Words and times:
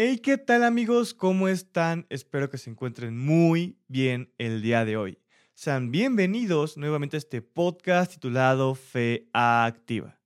Hey, 0.00 0.18
¿qué 0.18 0.38
tal 0.38 0.62
amigos? 0.62 1.12
¿Cómo 1.12 1.48
están? 1.48 2.06
Espero 2.08 2.48
que 2.50 2.56
se 2.56 2.70
encuentren 2.70 3.18
muy 3.18 3.80
bien 3.88 4.32
el 4.38 4.62
día 4.62 4.84
de 4.84 4.96
hoy. 4.96 5.18
Sean 5.54 5.90
bienvenidos 5.90 6.76
nuevamente 6.76 7.16
a 7.16 7.18
este 7.18 7.42
podcast 7.42 8.12
titulado 8.12 8.76
Fe 8.76 9.28
Activa. 9.32 10.17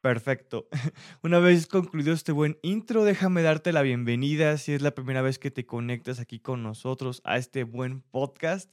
Perfecto. 0.00 0.66
Una 1.22 1.38
vez 1.40 1.66
concluido 1.66 2.14
este 2.14 2.32
buen 2.32 2.58
intro, 2.62 3.04
déjame 3.04 3.42
darte 3.42 3.72
la 3.72 3.82
bienvenida 3.82 4.56
si 4.56 4.72
es 4.72 4.80
la 4.80 4.94
primera 4.94 5.20
vez 5.20 5.38
que 5.38 5.50
te 5.50 5.66
conectas 5.66 6.20
aquí 6.20 6.40
con 6.40 6.62
nosotros 6.62 7.20
a 7.24 7.36
este 7.36 7.64
buen 7.64 8.00
podcast. 8.00 8.72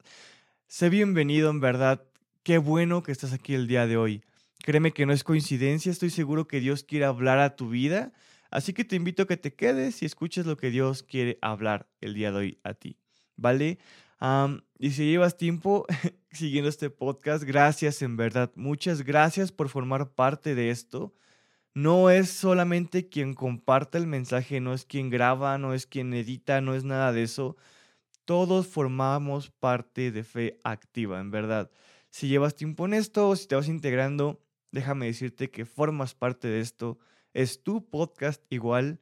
Sé 0.67 0.89
bienvenido, 0.89 1.49
en 1.49 1.59
verdad. 1.59 2.03
Qué 2.43 2.59
bueno 2.59 3.03
que 3.03 3.11
estás 3.11 3.33
aquí 3.33 3.55
el 3.55 3.67
día 3.67 3.87
de 3.87 3.97
hoy. 3.97 4.23
Créeme 4.63 4.93
que 4.93 5.05
no 5.05 5.11
es 5.11 5.25
coincidencia, 5.25 5.91
estoy 5.91 6.11
seguro 6.11 6.47
que 6.47 6.61
Dios 6.61 6.83
quiere 6.83 7.03
hablar 7.03 7.39
a 7.39 7.57
tu 7.57 7.69
vida, 7.69 8.13
así 8.49 8.71
que 8.73 8.85
te 8.85 8.95
invito 8.95 9.23
a 9.23 9.27
que 9.27 9.37
te 9.37 9.53
quedes 9.53 10.01
y 10.01 10.05
escuches 10.05 10.45
lo 10.45 10.55
que 10.55 10.71
Dios 10.71 11.03
quiere 11.03 11.37
hablar 11.41 11.89
el 11.99 12.13
día 12.13 12.31
de 12.31 12.37
hoy 12.37 12.59
a 12.63 12.73
ti. 12.73 12.97
¿Vale? 13.35 13.79
y 14.79 14.91
si 14.91 15.11
llevas 15.11 15.37
tiempo 15.37 15.85
siguiendo 16.31 16.69
este 16.69 16.89
podcast, 16.89 17.43
gracias 17.43 18.01
en 18.01 18.17
verdad. 18.17 18.51
Muchas 18.55 19.03
gracias 19.03 19.51
por 19.51 19.69
formar 19.69 20.13
parte 20.13 20.55
de 20.55 20.71
esto. 20.71 21.13
No 21.77 22.09
es 22.09 22.29
solamente 22.31 23.07
quien 23.07 23.35
comparte 23.35 23.97
el 23.99 24.07
mensaje, 24.07 24.59
no 24.59 24.73
es 24.73 24.85
quien 24.85 25.09
graba, 25.09 25.57
no 25.57 25.73
es 25.73 25.85
quien 25.85 26.13
edita, 26.13 26.59
no 26.61 26.73
es 26.73 26.83
nada 26.83 27.13
de 27.13 27.23
eso. 27.23 27.55
Todos 28.25 28.67
formamos 28.67 29.51
parte 29.51 30.11
de 30.11 30.23
fe 30.23 30.59
activa, 30.63 31.19
en 31.19 31.29
verdad. 31.29 31.69
Si 32.09 32.27
llevas 32.27 32.55
tiempo 32.55 32.85
en 32.85 32.93
esto, 32.93 33.35
si 33.35 33.47
te 33.47 33.55
vas 33.55 33.67
integrando, 33.67 34.41
déjame 34.71 35.05
decirte 35.05 35.51
que 35.51 35.65
formas 35.65 36.15
parte 36.15 36.47
de 36.47 36.61
esto. 36.61 36.97
Es 37.33 37.61
tu 37.63 37.87
podcast 37.87 38.41
igual. 38.49 38.99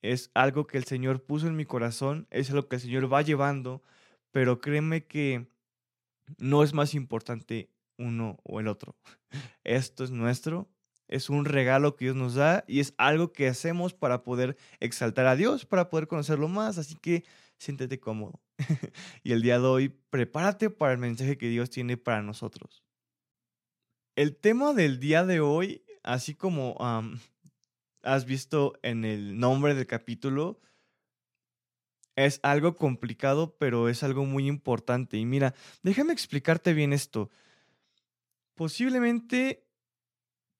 Es 0.00 0.30
algo 0.34 0.66
que 0.66 0.78
el 0.78 0.84
Señor 0.84 1.24
puso 1.24 1.48
en 1.48 1.56
mi 1.56 1.64
corazón, 1.64 2.28
es 2.30 2.50
algo 2.50 2.68
que 2.68 2.76
el 2.76 2.82
Señor 2.82 3.12
va 3.12 3.22
llevando 3.22 3.82
pero 4.36 4.60
créeme 4.60 5.06
que 5.06 5.46
no 6.36 6.62
es 6.62 6.74
más 6.74 6.92
importante 6.92 7.70
uno 7.96 8.38
o 8.42 8.60
el 8.60 8.68
otro. 8.68 8.94
Esto 9.64 10.04
es 10.04 10.10
nuestro, 10.10 10.68
es 11.08 11.30
un 11.30 11.44
regalo 11.44 11.96
que 11.96 12.06
Dios 12.06 12.16
nos 12.16 12.34
da 12.34 12.64
y 12.66 12.80
es 12.80 12.94
algo 12.98 13.32
que 13.32 13.48
hacemos 13.48 13.94
para 13.94 14.22
poder 14.22 14.56
exaltar 14.80 15.26
a 15.26 15.36
Dios, 15.36 15.66
para 15.66 15.88
poder 15.88 16.08
conocerlo 16.08 16.48
más, 16.48 16.78
así 16.78 16.96
que 16.96 17.24
siéntete 17.58 18.00
cómodo. 18.00 18.40
y 19.22 19.32
el 19.32 19.42
día 19.42 19.58
de 19.58 19.66
hoy, 19.66 19.88
prepárate 20.10 20.70
para 20.70 20.92
el 20.92 20.98
mensaje 20.98 21.38
que 21.38 21.48
Dios 21.48 21.70
tiene 21.70 21.96
para 21.96 22.22
nosotros. 22.22 22.82
El 24.16 24.36
tema 24.36 24.72
del 24.72 24.98
día 24.98 25.24
de 25.24 25.40
hoy, 25.40 25.82
así 26.02 26.34
como 26.34 26.76
has 28.02 28.24
visto 28.24 28.72
en 28.82 29.04
el 29.04 29.38
nombre 29.38 29.74
del 29.74 29.86
capítulo, 29.86 30.60
es 32.16 32.40
algo 32.42 32.76
complicado, 32.76 33.56
pero 33.58 33.90
es 33.90 34.02
algo 34.02 34.24
muy 34.24 34.48
importante. 34.48 35.18
Y 35.18 35.26
mira, 35.26 35.54
déjame 35.82 36.14
explicarte 36.14 36.72
bien 36.72 36.94
esto. 36.94 37.30
Posiblemente 38.54 39.65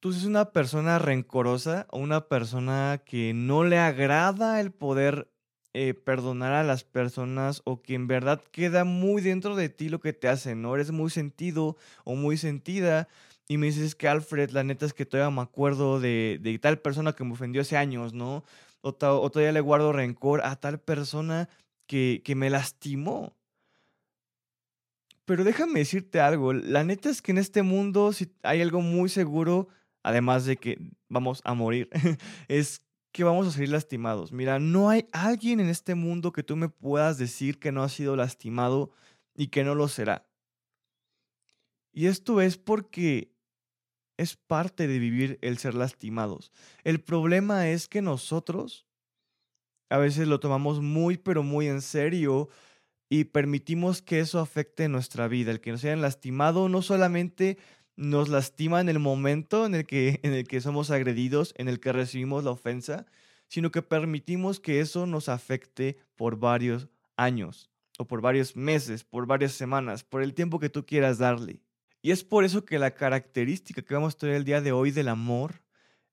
tú 0.06 0.12
seas 0.12 0.26
una 0.26 0.52
persona 0.52 1.00
rencorosa 1.00 1.88
o 1.90 1.98
una 1.98 2.28
persona 2.28 3.02
que 3.04 3.32
no 3.34 3.64
le 3.64 3.76
agrada 3.76 4.60
el 4.60 4.70
poder 4.70 5.32
eh, 5.74 5.94
perdonar 5.94 6.52
a 6.52 6.62
las 6.62 6.84
personas 6.84 7.60
o 7.64 7.82
que 7.82 7.94
en 7.94 8.06
verdad 8.06 8.40
queda 8.52 8.84
muy 8.84 9.20
dentro 9.20 9.56
de 9.56 9.68
ti 9.68 9.88
lo 9.88 9.98
que 9.98 10.12
te 10.12 10.28
hacen, 10.28 10.62
¿no? 10.62 10.76
Eres 10.76 10.92
muy 10.92 11.10
sentido 11.10 11.76
o 12.04 12.14
muy 12.14 12.36
sentida 12.36 13.08
y 13.48 13.58
me 13.58 13.66
dices 13.66 13.96
que 13.96 14.06
Alfred, 14.06 14.50
la 14.50 14.62
neta 14.62 14.86
es 14.86 14.94
que 14.94 15.06
todavía 15.06 15.34
me 15.34 15.42
acuerdo 15.42 15.98
de, 15.98 16.38
de 16.40 16.56
tal 16.60 16.78
persona 16.78 17.12
que 17.12 17.24
me 17.24 17.32
ofendió 17.32 17.62
hace 17.62 17.76
años, 17.76 18.14
¿no? 18.14 18.44
o, 18.82 18.92
todavía 18.92 19.50
le 19.50 19.60
guardo 19.60 19.92
rencor 19.92 20.40
a 20.44 20.54
tal 20.54 20.78
persona 20.78 21.48
que, 21.88 22.22
que 22.24 22.36
me 22.36 22.48
lastimó. 22.48 23.34
Pero 25.24 25.42
déjame 25.42 25.80
decirte 25.80 26.20
algo, 26.20 26.52
la 26.52 26.84
neta 26.84 27.10
es 27.10 27.22
que 27.22 27.32
en 27.32 27.38
este 27.38 27.64
mundo 27.64 28.12
si 28.12 28.30
hay 28.44 28.62
algo 28.62 28.82
muy 28.82 29.08
seguro, 29.08 29.66
además 30.06 30.44
de 30.44 30.56
que 30.56 30.78
vamos 31.08 31.40
a 31.44 31.52
morir, 31.54 31.90
es 32.48 32.80
que 33.12 33.24
vamos 33.24 33.48
a 33.48 33.50
salir 33.50 33.70
lastimados. 33.70 34.30
Mira, 34.30 34.60
no 34.60 34.88
hay 34.88 35.08
alguien 35.10 35.58
en 35.58 35.68
este 35.68 35.96
mundo 35.96 36.30
que 36.30 36.44
tú 36.44 36.54
me 36.54 36.68
puedas 36.68 37.18
decir 37.18 37.58
que 37.58 37.72
no 37.72 37.82
ha 37.82 37.88
sido 37.88 38.14
lastimado 38.14 38.92
y 39.34 39.48
que 39.48 39.64
no 39.64 39.74
lo 39.74 39.88
será. 39.88 40.24
Y 41.92 42.06
esto 42.06 42.40
es 42.40 42.56
porque 42.56 43.32
es 44.16 44.36
parte 44.36 44.86
de 44.86 45.00
vivir 45.00 45.40
el 45.42 45.58
ser 45.58 45.74
lastimados. 45.74 46.52
El 46.84 47.00
problema 47.00 47.68
es 47.68 47.88
que 47.88 48.00
nosotros 48.00 48.86
a 49.90 49.98
veces 49.98 50.28
lo 50.28 50.38
tomamos 50.38 50.80
muy, 50.80 51.16
pero 51.16 51.42
muy 51.42 51.66
en 51.66 51.82
serio 51.82 52.48
y 53.08 53.24
permitimos 53.24 54.02
que 54.02 54.20
eso 54.20 54.38
afecte 54.38 54.88
nuestra 54.88 55.26
vida. 55.26 55.50
El 55.50 55.60
que 55.60 55.72
nos 55.72 55.82
hayan 55.82 56.00
lastimado 56.00 56.68
no 56.68 56.80
solamente 56.80 57.58
nos 57.96 58.28
lastima 58.28 58.80
en 58.80 58.88
el 58.88 58.98
momento 58.98 59.66
en 59.66 59.74
el 59.74 59.86
que, 59.86 60.20
en 60.22 60.34
el 60.34 60.46
que 60.46 60.60
somos 60.60 60.90
agredidos, 60.90 61.54
en 61.56 61.68
el 61.68 61.80
que 61.80 61.92
recibimos 61.92 62.44
la 62.44 62.50
ofensa, 62.50 63.06
sino 63.48 63.70
que 63.70 63.82
permitimos 63.82 64.60
que 64.60 64.80
eso 64.80 65.06
nos 65.06 65.28
afecte 65.28 65.96
por 66.14 66.38
varios 66.38 66.88
años 67.16 67.70
o 67.98 68.06
por 68.06 68.20
varios 68.20 68.56
meses, 68.56 69.04
por 69.04 69.26
varias 69.26 69.52
semanas, 69.52 70.04
por 70.04 70.22
el 70.22 70.34
tiempo 70.34 70.58
que 70.58 70.68
tú 70.68 70.84
quieras 70.84 71.18
darle. 71.18 71.60
Y 72.02 72.10
es 72.10 72.22
por 72.22 72.44
eso 72.44 72.64
que 72.64 72.78
la 72.78 72.92
característica 72.92 73.82
que 73.82 73.94
vamos 73.94 74.14
a 74.14 74.18
tener 74.18 74.36
el 74.36 74.44
día 74.44 74.60
de 74.60 74.72
hoy 74.72 74.90
del 74.90 75.08
amor 75.08 75.62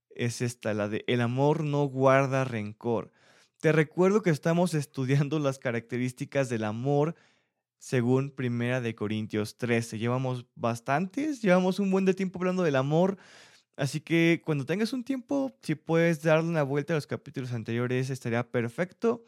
es 0.10 0.42
esta, 0.42 0.74
la 0.74 0.88
de 0.88 1.04
el 1.08 1.22
amor 1.22 1.64
no 1.64 1.84
guarda 1.86 2.46
rencor. 2.46 3.12
Te 3.60 3.72
recuerdo 3.72 4.22
que 4.22 4.30
estamos 4.30 4.74
estudiando 4.74 5.40
las 5.40 5.60
características 5.60 6.50
del 6.50 6.64
amor 6.64 7.16
según 7.84 8.32
Primera 8.32 8.80
de 8.80 8.96
Corintios 8.96 9.58
13. 9.58 10.00
Llevamos 10.00 10.46
bastantes, 10.56 11.42
llevamos 11.42 11.80
un 11.80 11.92
buen 11.92 12.06
de 12.06 12.14
tiempo 12.14 12.40
hablando 12.40 12.64
del 12.64 12.78
amor, 12.78 13.18
así 13.76 14.00
que 14.00 14.42
cuando 14.46 14.66
tengas 14.66 14.94
un 14.94 15.04
tiempo, 15.04 15.52
si 15.62 15.76
puedes 15.76 16.22
darle 16.22 16.50
una 16.50 16.64
vuelta 16.64 16.94
a 16.94 16.96
los 16.96 17.08
capítulos 17.08 17.52
anteriores, 17.52 18.10
estaría 18.10 18.50
perfecto. 18.50 19.26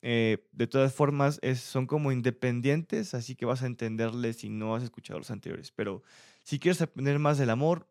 Eh, 0.00 0.48
de 0.52 0.66
todas 0.66 0.94
formas, 0.94 1.38
son 1.56 1.86
como 1.86 2.10
independientes, 2.10 3.12
así 3.12 3.36
que 3.36 3.44
vas 3.44 3.62
a 3.62 3.66
entenderles 3.66 4.38
si 4.38 4.48
no 4.48 4.74
has 4.74 4.82
escuchado 4.84 5.18
los 5.18 5.30
anteriores. 5.30 5.70
Pero 5.70 6.02
si 6.44 6.58
quieres 6.58 6.80
aprender 6.80 7.18
más 7.18 7.36
del 7.36 7.50
amor, 7.50 7.86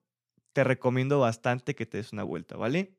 te 0.52 0.64
recomiendo 0.64 1.20
bastante 1.20 1.76
que 1.76 1.86
te 1.86 1.98
des 1.98 2.12
una 2.12 2.24
vuelta, 2.24 2.58
¿vale? 2.58 2.98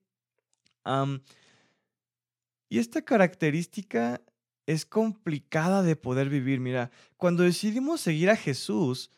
y 2.70 2.78
esta 2.78 3.02
característica 3.02 4.22
es 4.68 4.84
complicada 4.84 5.82
de 5.82 5.96
poder 5.96 6.28
vivir. 6.28 6.60
Mira, 6.60 6.90
cuando 7.16 7.42
decidimos 7.42 8.02
seguir 8.02 8.28
a 8.28 8.36
Jesús, 8.36 9.10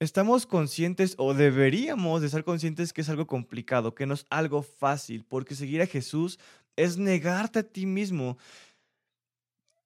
estamos 0.00 0.46
conscientes 0.46 1.14
o 1.16 1.32
deberíamos 1.32 2.20
de 2.20 2.26
estar 2.26 2.42
conscientes 2.42 2.92
que 2.92 3.02
es 3.02 3.08
algo 3.08 3.28
complicado, 3.28 3.94
que 3.94 4.04
no 4.04 4.14
es 4.14 4.26
algo 4.30 4.64
fácil, 4.64 5.24
porque 5.24 5.54
seguir 5.54 5.80
a 5.80 5.86
Jesús 5.86 6.40
es 6.74 6.98
negarte 6.98 7.60
a 7.60 7.62
ti 7.62 7.86
mismo. 7.86 8.36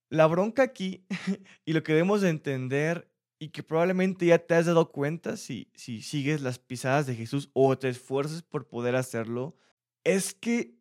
La 0.09 0.27
bronca 0.27 0.63
aquí, 0.63 1.05
y 1.67 1.75
lo 1.75 1.83
que 1.83 1.93
debemos 1.93 2.23
de 2.23 2.31
entender, 2.31 3.11
y 3.39 3.51
que 3.51 3.63
probablemente 3.63 4.25
ya 4.25 4.39
te 4.39 4.55
has 4.55 4.65
dado 4.65 4.91
cuenta 4.91 5.37
si, 5.37 5.69
si 5.75 6.01
sigues 6.01 6.41
las 6.41 6.59
pisadas 6.59 7.07
de 7.07 7.15
Jesús 7.15 7.51
o 7.53 7.77
te 7.77 7.91
esfuerzas 7.91 8.41
por 8.41 8.67
poder 8.67 8.97
hacerlo, 8.97 9.55
es 10.03 10.33
que 10.33 10.79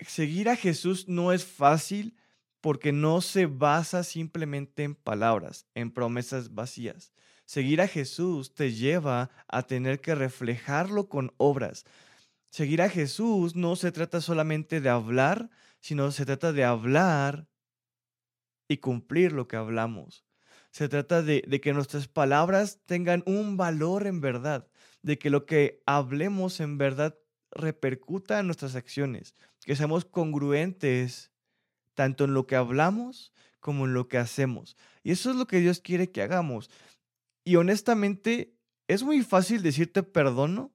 seguir 0.00 0.48
a 0.48 0.56
Jesús 0.56 1.06
no 1.06 1.32
es 1.32 1.44
fácil 1.44 2.16
porque 2.66 2.90
no 2.90 3.20
se 3.20 3.46
basa 3.46 4.02
simplemente 4.02 4.82
en 4.82 4.96
palabras, 4.96 5.68
en 5.76 5.92
promesas 5.92 6.52
vacías. 6.52 7.12
Seguir 7.44 7.80
a 7.80 7.86
Jesús 7.86 8.56
te 8.56 8.72
lleva 8.72 9.30
a 9.46 9.62
tener 9.68 10.00
que 10.00 10.16
reflejarlo 10.16 11.08
con 11.08 11.32
obras. 11.36 11.84
Seguir 12.50 12.82
a 12.82 12.88
Jesús 12.88 13.54
no 13.54 13.76
se 13.76 13.92
trata 13.92 14.20
solamente 14.20 14.80
de 14.80 14.88
hablar, 14.88 15.48
sino 15.78 16.10
se 16.10 16.26
trata 16.26 16.52
de 16.52 16.64
hablar 16.64 17.46
y 18.66 18.78
cumplir 18.78 19.30
lo 19.30 19.46
que 19.46 19.54
hablamos. 19.54 20.24
Se 20.72 20.88
trata 20.88 21.22
de, 21.22 21.42
que 21.62 21.72
nuestras 21.72 22.08
palabras 22.08 22.80
tengan 22.84 23.22
un 23.26 23.56
valor 23.56 24.08
en 24.08 24.20
verdad, 24.20 24.66
de 25.02 25.20
que 25.20 25.30
lo 25.30 25.46
que 25.46 25.84
hablemos 25.86 26.58
en 26.58 26.78
verdad 26.78 27.16
repercuta 27.52 28.40
en 28.40 28.46
nuestras 28.46 28.74
acciones, 28.74 29.36
que 29.64 29.76
seamos 29.76 30.04
congruentes 30.04 31.30
tanto 31.96 32.24
en 32.24 32.34
lo 32.34 32.46
que 32.46 32.54
hablamos 32.54 33.32
como 33.58 33.86
en 33.86 33.94
lo 33.94 34.06
que 34.06 34.18
hacemos. 34.18 34.76
Y 35.02 35.10
eso 35.10 35.30
es 35.30 35.36
lo 35.36 35.48
que 35.48 35.58
Dios 35.58 35.80
quiere 35.80 36.12
que 36.12 36.22
hagamos. 36.22 36.70
Y 37.42 37.56
honestamente, 37.56 38.54
es 38.86 39.02
muy 39.02 39.22
fácil 39.22 39.62
decirte 39.62 40.04
perdono, 40.04 40.72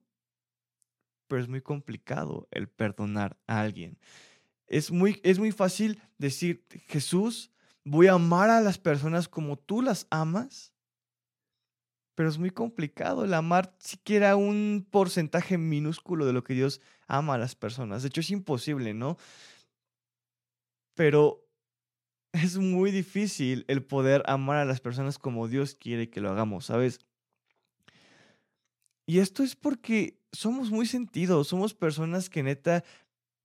pero 1.26 1.40
es 1.40 1.48
muy 1.48 1.62
complicado 1.62 2.48
el 2.50 2.68
perdonar 2.68 3.38
a 3.46 3.60
alguien. 3.60 3.98
Es 4.66 4.90
muy, 4.90 5.20
es 5.22 5.38
muy 5.38 5.52
fácil 5.52 6.02
decir, 6.18 6.66
Jesús, 6.88 7.50
voy 7.84 8.08
a 8.08 8.12
amar 8.12 8.50
a 8.50 8.60
las 8.60 8.78
personas 8.78 9.28
como 9.28 9.58
tú 9.58 9.80
las 9.80 10.06
amas, 10.10 10.74
pero 12.14 12.28
es 12.28 12.38
muy 12.38 12.50
complicado 12.50 13.24
el 13.24 13.32
amar 13.32 13.74
siquiera 13.78 14.36
un 14.36 14.86
porcentaje 14.90 15.56
minúsculo 15.56 16.26
de 16.26 16.34
lo 16.34 16.44
que 16.44 16.54
Dios 16.54 16.82
ama 17.06 17.34
a 17.34 17.38
las 17.38 17.54
personas. 17.54 18.02
De 18.02 18.08
hecho, 18.08 18.20
es 18.20 18.30
imposible, 18.30 18.92
¿no? 18.92 19.16
Pero 20.94 21.46
es 22.32 22.58
muy 22.58 22.90
difícil 22.90 23.64
el 23.68 23.82
poder 23.82 24.22
amar 24.26 24.58
a 24.58 24.64
las 24.64 24.80
personas 24.80 25.18
como 25.18 25.48
Dios 25.48 25.74
quiere 25.74 26.10
que 26.10 26.20
lo 26.20 26.30
hagamos, 26.30 26.66
¿sabes? 26.66 27.00
Y 29.06 29.18
esto 29.18 29.42
es 29.42 29.56
porque 29.56 30.18
somos 30.32 30.70
muy 30.70 30.86
sentidos, 30.86 31.48
somos 31.48 31.74
personas 31.74 32.30
que 32.30 32.42
neta 32.42 32.84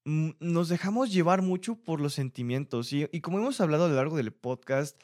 mm, 0.06 0.32
nos 0.40 0.70
dejamos 0.70 1.12
llevar 1.12 1.42
mucho 1.42 1.76
por 1.76 2.00
los 2.00 2.14
sentimientos. 2.14 2.94
Y, 2.94 3.08
como 3.22 3.40
hemos 3.40 3.60
hablado 3.60 3.86
a 3.86 3.90
lo 3.90 3.96
largo 3.96 4.18
del 4.18 4.32
podcast, 4.32 4.98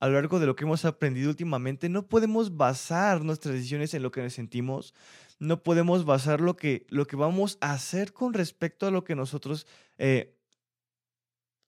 a 0.00 0.08
lo 0.08 0.14
largo 0.14 0.40
de 0.40 0.46
lo 0.46 0.56
que 0.56 0.64
hemos 0.64 0.84
aprendido 0.84 1.30
últimamente, 1.30 1.88
no 1.88 2.06
podemos 2.06 2.56
basar 2.56 3.22
nuestras 3.22 3.54
decisiones 3.54 3.94
en 3.94 4.02
lo 4.02 4.10
que 4.10 4.22
nos 4.22 4.32
sentimos. 4.32 4.94
No 5.38 5.62
podemos 5.62 6.04
basar 6.04 6.40
lo 6.40 6.56
que, 6.56 6.86
lo 6.88 7.06
que 7.06 7.16
vamos 7.16 7.58
a 7.60 7.72
hacer 7.72 8.12
con 8.12 8.34
respecto 8.34 8.86
a 8.86 8.90
lo 8.90 9.04
que 9.04 9.14
nosotros 9.14 9.66
eh, 9.98 10.37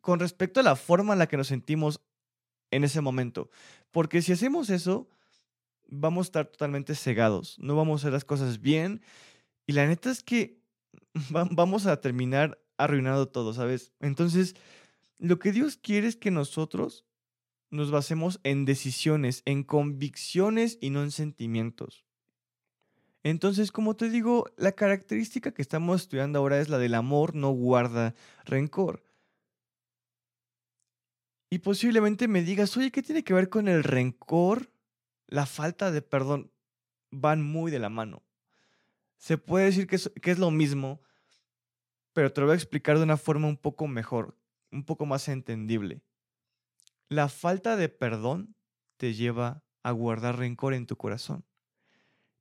con 0.01 0.21
respecto 0.21 0.61
a 0.61 0.63
la 0.63 0.77
forma 0.77 1.13
en 1.13 1.19
la 1.19 1.27
que 1.27 1.37
nos 1.37 1.49
sentimos 1.49 2.01
en 2.71 2.85
ese 2.85 3.01
momento. 3.01 3.51
Porque 3.91 4.23
si 4.23 4.33
hacemos 4.33 4.71
eso, 4.71 5.09
vamos 5.89 6.27
a 6.27 6.29
estar 6.29 6.47
totalmente 6.47 6.95
cegados, 6.95 7.59
no 7.59 7.77
vamos 7.77 8.01
a 8.01 8.03
hacer 8.03 8.13
las 8.13 8.25
cosas 8.25 8.61
bien. 8.61 9.03
Y 9.67 9.73
la 9.73 9.87
neta 9.87 10.11
es 10.11 10.23
que 10.23 10.61
vamos 11.31 11.87
a 11.87 12.01
terminar 12.01 12.59
arruinando 12.77 13.29
todo, 13.29 13.53
¿sabes? 13.53 13.93
Entonces, 14.01 14.55
lo 15.19 15.39
que 15.39 15.53
Dios 15.53 15.77
quiere 15.77 16.07
es 16.07 16.17
que 16.17 16.31
nosotros 16.31 17.05
nos 17.71 17.91
basemos 17.91 18.41
en 18.43 18.65
decisiones, 18.65 19.43
en 19.45 19.63
convicciones 19.63 20.79
y 20.81 20.91
no 20.91 21.03
en 21.03 21.11
sentimientos. 21.11 22.05
Entonces, 23.23 23.71
como 23.71 23.97
te 23.97 24.09
digo, 24.09 24.47
la 24.57 24.73
característica 24.73 25.53
que 25.53 25.63
estamos 25.63 26.01
estudiando 26.01 26.39
ahora 26.39 26.59
es 26.59 26.69
la 26.69 26.79
del 26.79 26.95
amor 26.95 27.35
no 27.35 27.51
guarda 27.51 28.15
rencor. 28.45 29.03
Y 31.51 31.59
posiblemente 31.59 32.29
me 32.29 32.43
digas, 32.43 32.77
oye, 32.77 32.93
¿qué 32.93 33.03
tiene 33.03 33.25
que 33.25 33.35
ver 33.35 33.49
con 33.49 33.67
el 33.67 33.83
rencor? 33.83 34.71
La 35.27 35.47
falta 35.47 35.91
de 35.91 36.01
perdón 36.01 36.53
van 37.11 37.43
muy 37.43 37.73
de 37.73 37.81
la 37.81 37.89
mano. 37.89 38.23
Se 39.19 39.37
puede 39.37 39.67
decir 39.67 39.89
que 39.89 39.97
es, 39.97 40.11
que 40.23 40.31
es 40.31 40.39
lo 40.39 40.53
mismo, 40.53 41.01
pero 42.13 42.33
te 42.33 42.41
lo 42.41 42.47
voy 42.47 42.55
a 42.55 42.57
explicar 42.57 42.97
de 42.97 43.03
una 43.03 43.17
forma 43.17 43.49
un 43.49 43.57
poco 43.57 43.89
mejor, 43.89 44.37
un 44.71 44.85
poco 44.85 45.07
más 45.07 45.29
entendible. 45.29 46.01
La 47.09 47.29
falta 47.29 47.77
de 47.77 47.89
perdón 47.89 48.55
te 48.97 49.15
lleva 49.15 49.65
a 49.83 49.91
guardar 49.91 50.39
rencor 50.39 50.73
en 50.75 50.87
tu 50.87 50.97
corazón. 50.97 51.45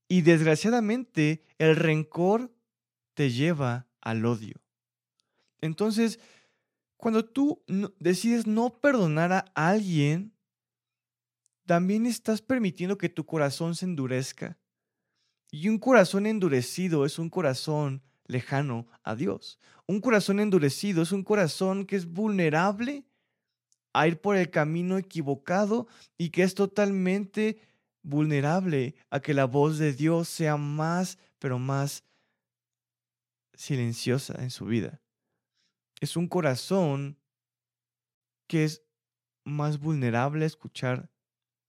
Y 0.08 0.22
desgraciadamente 0.22 1.44
el 1.58 1.76
rencor 1.76 2.54
te 3.16 3.32
lleva 3.32 3.88
al 4.02 4.26
odio. 4.26 4.62
Entonces, 5.62 6.20
cuando 7.00 7.24
tú 7.24 7.64
decides 7.98 8.46
no 8.46 8.82
perdonar 8.82 9.32
a 9.32 9.46
alguien, 9.56 10.34
también 11.66 12.06
estás 12.06 12.42
permitiendo 12.42 12.98
que 12.98 13.08
tu 13.08 13.26
corazón 13.26 13.74
se 13.74 13.86
endurezca. 13.86 14.58
Y 15.50 15.70
un 15.70 15.80
corazón 15.80 16.26
endurecido 16.26 17.06
es 17.06 17.18
un 17.18 17.30
corazón 17.30 18.04
lejano 18.26 18.86
a 19.02 19.16
Dios. 19.16 19.60
Un 19.88 20.02
corazón 20.02 20.42
endurecido 20.42 21.02
es 21.02 21.14
un 21.14 21.24
corazón 21.24 21.86
que 21.86 21.96
es 21.96 22.06
vulnerable 22.06 23.06
a 23.94 24.06
ir 24.06 24.20
por 24.20 24.36
el 24.36 24.50
camino 24.50 24.98
equivocado 24.98 25.88
y 26.18 26.32
que 26.32 26.44
es 26.44 26.54
totalmente 26.54 27.62
vulnerable 28.02 28.96
a 29.10 29.22
que 29.22 29.34
la 29.34 29.46
voz 29.46 29.78
de 29.78 29.94
Dios 29.94 30.28
sea 30.28 30.58
más, 30.58 31.18
pero 31.40 31.60
más 31.60 32.04
silenciosa 33.54 34.36
en 34.44 34.50
su 34.50 34.66
vida 34.66 35.00
es 36.00 36.16
un 36.16 36.28
corazón 36.28 37.18
que 38.48 38.64
es 38.64 38.84
más 39.46 39.80
vulnerable 39.80 40.44
a 40.44 40.48
escuchar 40.48 41.10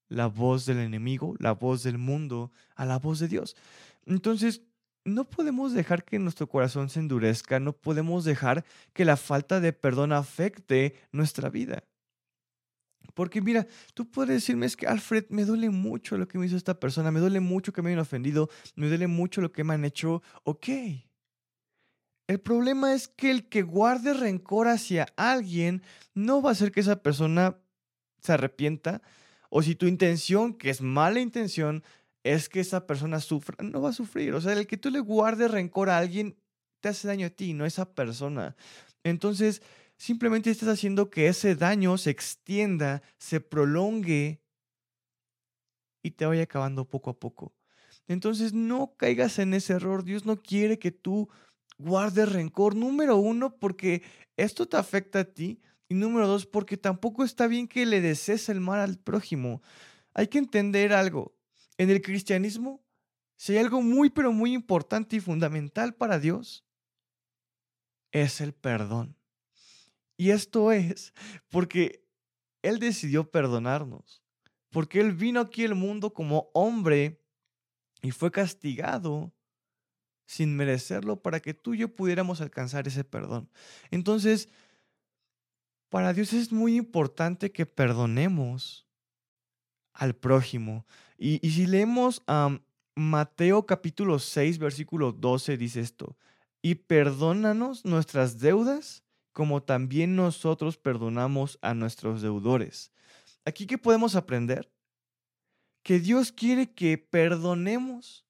la 0.09 0.27
voz 0.27 0.67
del 0.67 0.79
enemigo, 0.79 1.35
la 1.39 1.53
voz 1.53 1.83
del 1.83 1.99
mundo, 1.99 2.53
a 2.75 2.85
la 2.85 2.99
voz 2.99 3.21
de 3.21 3.29
Dios. 3.29 3.57
Entonces, 4.05 4.63
no 5.05 5.29
podemos 5.29 5.73
dejar 5.73 6.05
que 6.05 6.19
nuestro 6.19 6.49
corazón 6.49 6.89
se 6.91 7.01
endurezca, 7.01 7.61
no 7.61 7.73
podemos 7.73 8.25
dejar 8.25 8.65
que 8.93 9.05
la 9.05 9.17
falta 9.17 9.61
de 9.61 9.73
perdón 9.73 10.13
afecte 10.13 10.95
nuestra 11.13 11.49
vida. 11.49 11.85
Porque 13.15 13.41
mira, 13.41 13.67
tú 13.95 14.11
puedes 14.11 14.37
decirme 14.37 14.67
es 14.67 14.77
que 14.77 14.87
Alfred, 14.87 15.27
me 15.31 15.45
duele 15.45 15.71
mucho 15.71 16.17
lo 16.17 16.29
que 16.29 16.39
me 16.39 16.47
hizo 16.47 16.57
esta 16.57 16.79
persona, 16.79 17.11
me 17.11 17.21
duele 17.21 17.41
mucho 17.41 17.73
que 17.73 17.83
me 17.83 17.91
hayan 17.91 18.01
ofendido, 18.01 18.51
me 18.77 18.89
duele 18.89 19.07
mucho 19.07 19.41
lo 19.41 19.53
que 19.53 19.65
me 19.65 19.75
han 19.75 19.85
hecho. 19.85 20.23
Ok, 20.45 20.69
el 22.31 22.39
problema 22.39 22.95
es 22.95 23.09
que 23.09 23.29
el 23.29 23.49
que 23.49 23.63
guarde 23.63 24.15
rencor 24.15 24.69
hacia 24.69 25.09
alguien 25.17 25.83
no 26.15 26.41
va 26.41 26.51
a 26.51 26.53
hacer 26.53 26.71
que 26.71 26.79
esa 26.79 27.03
persona 27.03 27.57
se 28.21 28.33
arrepienta. 28.33 29.03
O 29.49 29.63
si 29.63 29.75
tu 29.75 29.87
intención, 29.87 30.55
que 30.55 30.71
es 30.71 30.81
mala 30.81 31.19
intención, 31.19 31.83
es 32.23 32.49
que 32.49 32.61
esa 32.61 32.87
persona 32.87 33.19
sufra, 33.19 33.57
no 33.65 33.83
va 33.83 33.89
a 33.89 33.93
sufrir. 33.93 34.33
O 34.35 34.41
sea, 34.41 34.53
el 34.53 34.69
que 34.69 34.77
tú 34.77 34.91
le 34.91 35.01
guardes 35.01 35.51
rencor 35.51 35.91
a 35.91 35.99
alguien 35.99 36.37
te 36.79 36.91
hace 36.91 37.09
daño 37.09 37.27
a 37.27 37.31
ti, 37.31 37.53
no 37.53 37.65
a 37.65 37.67
esa 37.67 37.95
persona. 37.97 38.55
Entonces, 39.03 39.61
simplemente 39.97 40.53
estás 40.53 40.69
haciendo 40.69 41.11
que 41.11 41.27
ese 41.27 41.57
daño 41.57 41.99
se 41.99 42.11
extienda, 42.11 43.03
se 43.19 43.41
prolongue 43.41 44.41
y 46.01 46.13
te 46.13 46.27
vaya 46.27 46.45
acabando 46.45 46.89
poco 46.89 47.11
a 47.11 47.19
poco. 47.19 47.57
Entonces, 48.07 48.53
no 48.53 48.95
caigas 48.97 49.41
en 49.41 49.53
ese 49.53 49.73
error. 49.73 50.05
Dios 50.05 50.27
no 50.27 50.41
quiere 50.41 50.79
que 50.79 50.93
tú 50.93 51.29
guarde 51.81 52.27
rencor. 52.27 52.77
Número 52.77 53.17
uno, 53.17 53.57
porque 53.57 54.03
esto 54.37 54.67
te 54.67 54.77
afecta 54.77 55.21
a 55.21 55.25
ti. 55.25 55.61
Y 55.89 55.95
número 55.95 56.29
dos, 56.29 56.47
porque 56.47 56.77
tampoco 56.77 57.25
está 57.25 57.47
bien 57.47 57.67
que 57.67 57.85
le 57.85 58.01
desees 58.01 58.49
el 58.49 58.61
mal 58.61 58.81
al 58.81 58.99
prójimo. 58.99 59.61
Hay 60.15 60.29
que 60.29 60.39
entender 60.39 60.93
algo. 60.93 61.35
En 61.79 61.91
el 61.91 62.01
cristianismo, 62.01 62.81
si 63.37 63.53
hay 63.53 63.59
algo 63.59 63.83
muy, 63.83 64.11
pero 64.11 64.33
muy 64.33 64.53
importante 64.53 65.17
y 65.17 65.21
fundamental 65.21 65.95
para 65.95 66.19
Dios, 66.19 66.65
es 68.13 68.41
el 68.41 68.53
perdón. 68.53 69.17
Y 70.17 70.31
esto 70.31 70.71
es 70.73 71.15
porque 71.49 72.07
Él 72.63 72.79
decidió 72.79 73.31
perdonarnos. 73.31 74.23
Porque 74.69 75.01
Él 75.01 75.13
vino 75.13 75.41
aquí 75.41 75.65
al 75.65 75.75
mundo 75.75 76.13
como 76.13 76.51
hombre 76.53 77.21
y 78.03 78.11
fue 78.13 78.31
castigado 78.31 79.33
sin 80.31 80.55
merecerlo 80.55 81.21
para 81.21 81.41
que 81.41 81.55
tú 81.55 81.75
y 81.75 81.79
yo 81.79 81.89
pudiéramos 81.89 82.41
alcanzar 82.41 82.87
ese 82.87 83.03
perdón. 83.03 83.51
Entonces, 83.91 84.49
para 85.89 86.13
Dios 86.13 86.33
es 86.33 86.53
muy 86.53 86.77
importante 86.77 87.51
que 87.51 87.67
perdonemos 87.67 88.87
al 89.93 90.15
prójimo. 90.15 90.87
Y, 91.19 91.41
si 91.51 91.67
leemos 91.67 92.23
a 92.29 92.61
Mateo 92.95 93.67
capítulo 93.67 94.21
6, 94.21 94.59
versículo 94.59 95.11
12, 95.11 95.57
dice 95.57 95.81
esto, 95.81 96.17
y 96.63 96.77
perdónanos 96.77 97.85
nuestras 97.85 98.39
deudas 98.39 99.03
como 99.33 99.65
también 99.65 100.15
nosotros 100.15 100.79
perdonamos 100.79 101.59
a 101.61 101.75
nuestros 101.75 102.23
deudores. 102.23 102.93
Aquí 103.45 103.67
qué 103.67 103.79
podemos 103.79 104.15
aprender? 104.15 104.71
Que 105.83 105.99
Dios 105.99 106.31
quiere 106.31 106.73
que 106.73 106.99
perdonemos 106.99 108.30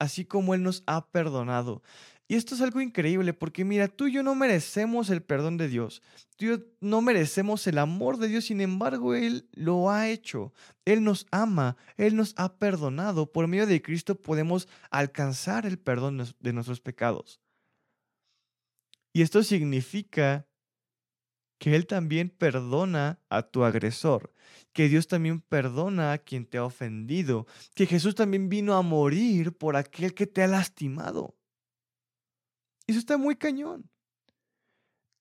así 0.00 0.24
como 0.24 0.54
Él 0.54 0.64
nos 0.64 0.82
ha 0.86 1.06
perdonado. 1.06 1.82
Y 2.26 2.36
esto 2.36 2.54
es 2.54 2.60
algo 2.60 2.80
increíble 2.80 3.32
porque 3.32 3.64
mira, 3.64 3.88
tú 3.88 4.06
y 4.06 4.12
yo 4.12 4.22
no 4.22 4.34
merecemos 4.34 5.10
el 5.10 5.20
perdón 5.20 5.56
de 5.56 5.68
Dios. 5.68 6.00
Tú 6.36 6.44
y 6.44 6.48
yo 6.48 6.58
no 6.80 7.02
merecemos 7.02 7.66
el 7.66 7.78
amor 7.78 8.18
de 8.18 8.28
Dios, 8.28 8.44
sin 8.44 8.60
embargo, 8.60 9.14
Él 9.14 9.48
lo 9.52 9.90
ha 9.90 10.08
hecho. 10.08 10.52
Él 10.84 11.02
nos 11.02 11.26
ama, 11.32 11.76
Él 11.96 12.14
nos 12.16 12.34
ha 12.36 12.56
perdonado. 12.56 13.30
Por 13.32 13.48
medio 13.48 13.66
de 13.66 13.82
Cristo 13.82 14.14
podemos 14.14 14.68
alcanzar 14.90 15.66
el 15.66 15.78
perdón 15.78 16.22
de 16.38 16.52
nuestros 16.52 16.80
pecados. 16.80 17.40
Y 19.12 19.22
esto 19.22 19.42
significa 19.42 20.46
que 21.60 21.76
Él 21.76 21.86
también 21.86 22.30
perdona 22.30 23.20
a 23.28 23.42
tu 23.42 23.64
agresor, 23.64 24.32
que 24.72 24.88
Dios 24.88 25.06
también 25.06 25.42
perdona 25.42 26.12
a 26.12 26.18
quien 26.18 26.46
te 26.46 26.56
ha 26.56 26.64
ofendido, 26.64 27.46
que 27.74 27.84
Jesús 27.84 28.14
también 28.14 28.48
vino 28.48 28.74
a 28.74 28.82
morir 28.82 29.52
por 29.52 29.76
aquel 29.76 30.14
que 30.14 30.26
te 30.26 30.42
ha 30.42 30.46
lastimado. 30.46 31.36
Eso 32.86 32.98
está 32.98 33.18
muy 33.18 33.36
cañón. 33.36 33.90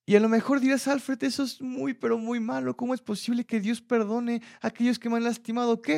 Y 0.06 0.16
a 0.16 0.22
lo 0.22 0.30
mejor 0.30 0.62
dirás, 0.62 0.88
Alfred, 0.88 1.22
eso 1.24 1.44
es 1.44 1.62
muy, 1.62 1.94
pero 1.94 2.18
muy 2.18 2.40
malo. 2.40 2.76
¿Cómo 2.76 2.94
es 2.94 3.02
posible 3.02 3.46
que 3.46 3.60
Dios 3.60 3.82
perdone 3.82 4.42
a 4.62 4.68
aquellos 4.68 4.98
que 4.98 5.10
me 5.10 5.18
han 5.18 5.26
lastimado? 5.26 5.74
Ok, 5.74 5.90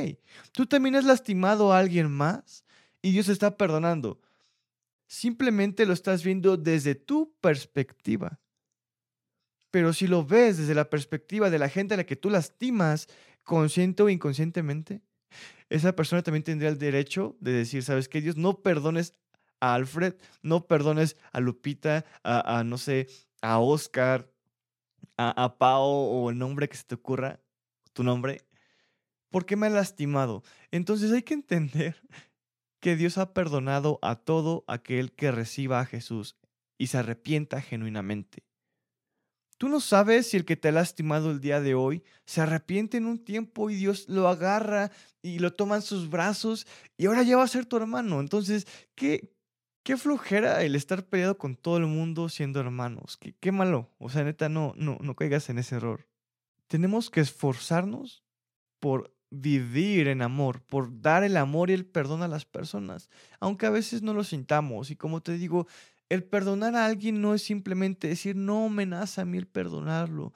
tú 0.51 0.65
también 0.65 0.95
has 0.95 1.05
lastimado 1.05 1.71
a 1.71 1.77
alguien 1.77 2.09
más 2.09 2.65
y 3.03 3.11
Dios 3.11 3.29
está 3.29 3.55
perdonando. 3.57 4.19
Simplemente 5.07 5.85
lo 5.85 5.93
estás 5.93 6.23
viendo 6.23 6.57
desde 6.57 6.95
tu 6.95 7.31
perspectiva. 7.41 8.39
Pero 9.71 9.93
si 9.93 10.07
lo 10.07 10.25
ves 10.25 10.57
desde 10.57 10.75
la 10.75 10.89
perspectiva 10.89 11.49
de 11.49 11.59
la 11.59 11.69
gente 11.69 11.93
a 11.93 11.97
la 11.97 12.05
que 12.05 12.15
tú 12.15 12.29
lastimas, 12.29 13.07
consciente 13.43 14.03
o 14.03 14.09
inconscientemente, 14.09 15.01
esa 15.69 15.95
persona 15.95 16.21
también 16.21 16.43
tendría 16.43 16.69
el 16.69 16.77
derecho 16.77 17.37
de 17.39 17.53
decir, 17.53 17.83
¿sabes 17.83 18.09
qué, 18.09 18.21
Dios? 18.21 18.35
No 18.35 18.61
perdones 18.61 19.13
a 19.61 19.73
Alfred, 19.73 20.15
no 20.41 20.67
perdones 20.67 21.15
a 21.31 21.39
Lupita, 21.39 22.05
a, 22.23 22.63
no 22.65 22.77
sé, 22.77 23.07
a 23.41 23.59
Oscar, 23.59 24.29
a, 25.17 25.43
a 25.43 25.57
Pao 25.57 25.87
o 25.87 26.29
el 26.29 26.37
nombre 26.37 26.67
que 26.67 26.75
se 26.75 26.83
te 26.83 26.95
ocurra, 26.95 27.39
tu 27.93 28.03
nombre, 28.03 28.41
porque 29.29 29.55
me 29.55 29.67
ha 29.67 29.69
lastimado. 29.69 30.43
Entonces 30.71 31.11
hay 31.11 31.23
que 31.23 31.33
entender 31.33 31.95
que 32.81 32.97
Dios 32.97 33.17
ha 33.17 33.33
perdonado 33.33 33.99
a 34.01 34.15
todo 34.15 34.65
aquel 34.67 35.13
que 35.13 35.31
reciba 35.31 35.79
a 35.79 35.85
Jesús 35.85 36.35
y 36.77 36.87
se 36.87 36.97
arrepienta 36.97 37.61
genuinamente. 37.61 38.43
Tú 39.61 39.69
no 39.69 39.79
sabes 39.79 40.27
si 40.27 40.37
el 40.37 40.45
que 40.45 40.57
te 40.57 40.69
ha 40.69 40.71
lastimado 40.71 41.29
el 41.29 41.39
día 41.39 41.61
de 41.61 41.75
hoy 41.75 42.03
se 42.25 42.41
arrepiente 42.41 42.97
en 42.97 43.05
un 43.05 43.23
tiempo 43.23 43.69
y 43.69 43.75
Dios 43.75 44.09
lo 44.09 44.27
agarra 44.27 44.89
y 45.21 45.37
lo 45.37 45.53
toma 45.53 45.75
en 45.75 45.83
sus 45.83 46.09
brazos 46.09 46.65
y 46.97 47.05
ahora 47.05 47.21
ya 47.21 47.37
va 47.37 47.43
a 47.43 47.47
ser 47.47 47.67
tu 47.67 47.77
hermano. 47.77 48.21
Entonces, 48.21 48.65
¿qué, 48.95 49.35
qué 49.83 49.97
flojera 49.97 50.63
el 50.63 50.75
estar 50.75 51.05
peleado 51.05 51.37
con 51.37 51.55
todo 51.55 51.77
el 51.77 51.85
mundo 51.85 52.27
siendo 52.27 52.59
hermanos? 52.59 53.17
Qué, 53.17 53.35
qué 53.39 53.51
malo. 53.51 53.91
O 53.99 54.09
sea, 54.09 54.23
neta, 54.23 54.49
no, 54.49 54.73
no, 54.77 54.97
no 54.99 55.15
caigas 55.15 55.47
en 55.51 55.59
ese 55.59 55.75
error. 55.75 56.07
Tenemos 56.65 57.11
que 57.11 57.19
esforzarnos 57.19 58.23
por 58.79 59.13
vivir 59.29 60.07
en 60.07 60.23
amor, 60.23 60.61
por 60.61 61.01
dar 61.01 61.23
el 61.23 61.37
amor 61.37 61.69
y 61.69 61.73
el 61.73 61.85
perdón 61.85 62.23
a 62.23 62.27
las 62.27 62.45
personas, 62.45 63.11
aunque 63.39 63.67
a 63.67 63.69
veces 63.69 64.01
no 64.01 64.15
lo 64.15 64.23
sintamos. 64.23 64.89
Y 64.89 64.95
como 64.95 65.21
te 65.21 65.37
digo, 65.37 65.67
el 66.11 66.25
perdonar 66.25 66.75
a 66.75 66.85
alguien 66.85 67.21
no 67.21 67.33
es 67.33 67.41
simplemente 67.41 68.09
decir, 68.09 68.35
no 68.35 68.67
me 68.67 68.85
nace 68.85 69.21
a 69.21 69.25
mí 69.25 69.37
el 69.37 69.47
perdonarlo. 69.47 70.33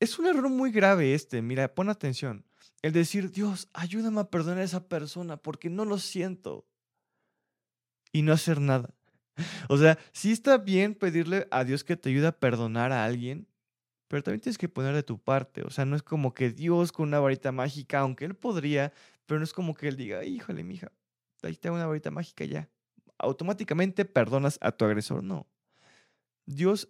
Es 0.00 0.18
un 0.18 0.24
error 0.24 0.48
muy 0.48 0.72
grave 0.72 1.12
este, 1.12 1.42
mira, 1.42 1.74
pon 1.74 1.90
atención. 1.90 2.46
El 2.80 2.94
decir, 2.94 3.30
Dios, 3.30 3.68
ayúdame 3.74 4.20
a 4.20 4.30
perdonar 4.30 4.60
a 4.60 4.64
esa 4.64 4.88
persona 4.88 5.36
porque 5.36 5.68
no 5.68 5.84
lo 5.84 5.98
siento. 5.98 6.66
Y 8.10 8.22
no 8.22 8.32
hacer 8.32 8.58
nada. 8.58 8.94
O 9.68 9.76
sea, 9.76 9.98
sí 10.12 10.32
está 10.32 10.56
bien 10.56 10.94
pedirle 10.94 11.46
a 11.50 11.64
Dios 11.64 11.84
que 11.84 11.98
te 11.98 12.08
ayude 12.08 12.28
a 12.28 12.40
perdonar 12.40 12.90
a 12.90 13.04
alguien, 13.04 13.46
pero 14.08 14.22
también 14.22 14.40
tienes 14.40 14.56
que 14.56 14.70
poner 14.70 14.94
de 14.94 15.02
tu 15.02 15.18
parte. 15.18 15.60
O 15.60 15.68
sea, 15.68 15.84
no 15.84 15.94
es 15.94 16.02
como 16.02 16.32
que 16.32 16.52
Dios 16.52 16.90
con 16.90 17.08
una 17.08 17.20
varita 17.20 17.52
mágica, 17.52 17.98
aunque 17.98 18.24
Él 18.24 18.34
podría, 18.34 18.94
pero 19.26 19.38
no 19.38 19.44
es 19.44 19.52
como 19.52 19.74
que 19.74 19.88
Él 19.88 19.96
diga, 19.98 20.24
híjole, 20.24 20.64
mija, 20.64 20.90
ahí 21.42 21.54
tengo 21.56 21.76
una 21.76 21.86
varita 21.86 22.10
mágica 22.10 22.46
ya 22.46 22.70
automáticamente 23.18 24.04
perdonas 24.04 24.58
a 24.60 24.72
tu 24.72 24.84
agresor. 24.84 25.22
No. 25.22 25.46
Dios 26.46 26.88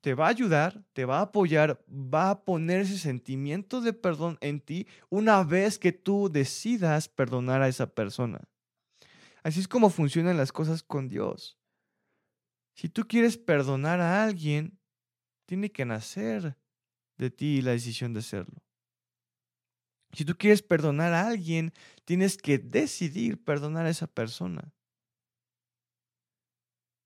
te 0.00 0.12
va 0.12 0.26
a 0.26 0.30
ayudar, 0.30 0.84
te 0.92 1.06
va 1.06 1.20
a 1.20 1.22
apoyar, 1.22 1.82
va 1.88 2.28
a 2.28 2.44
poner 2.44 2.80
ese 2.80 2.98
sentimiento 2.98 3.80
de 3.80 3.94
perdón 3.94 4.36
en 4.42 4.60
ti 4.60 4.86
una 5.08 5.42
vez 5.44 5.78
que 5.78 5.92
tú 5.92 6.28
decidas 6.30 7.08
perdonar 7.08 7.62
a 7.62 7.68
esa 7.68 7.86
persona. 7.86 8.42
Así 9.42 9.60
es 9.60 9.68
como 9.68 9.88
funcionan 9.88 10.36
las 10.36 10.52
cosas 10.52 10.82
con 10.82 11.08
Dios. 11.08 11.58
Si 12.74 12.90
tú 12.90 13.06
quieres 13.08 13.38
perdonar 13.38 14.02
a 14.02 14.24
alguien, 14.24 14.78
tiene 15.46 15.72
que 15.72 15.86
nacer 15.86 16.58
de 17.16 17.30
ti 17.30 17.62
la 17.62 17.70
decisión 17.70 18.12
de 18.12 18.20
hacerlo. 18.20 18.62
Si 20.12 20.26
tú 20.26 20.36
quieres 20.36 20.60
perdonar 20.60 21.14
a 21.14 21.28
alguien, 21.28 21.72
tienes 22.04 22.36
que 22.36 22.58
decidir 22.58 23.42
perdonar 23.42 23.86
a 23.86 23.90
esa 23.90 24.06
persona. 24.06 24.73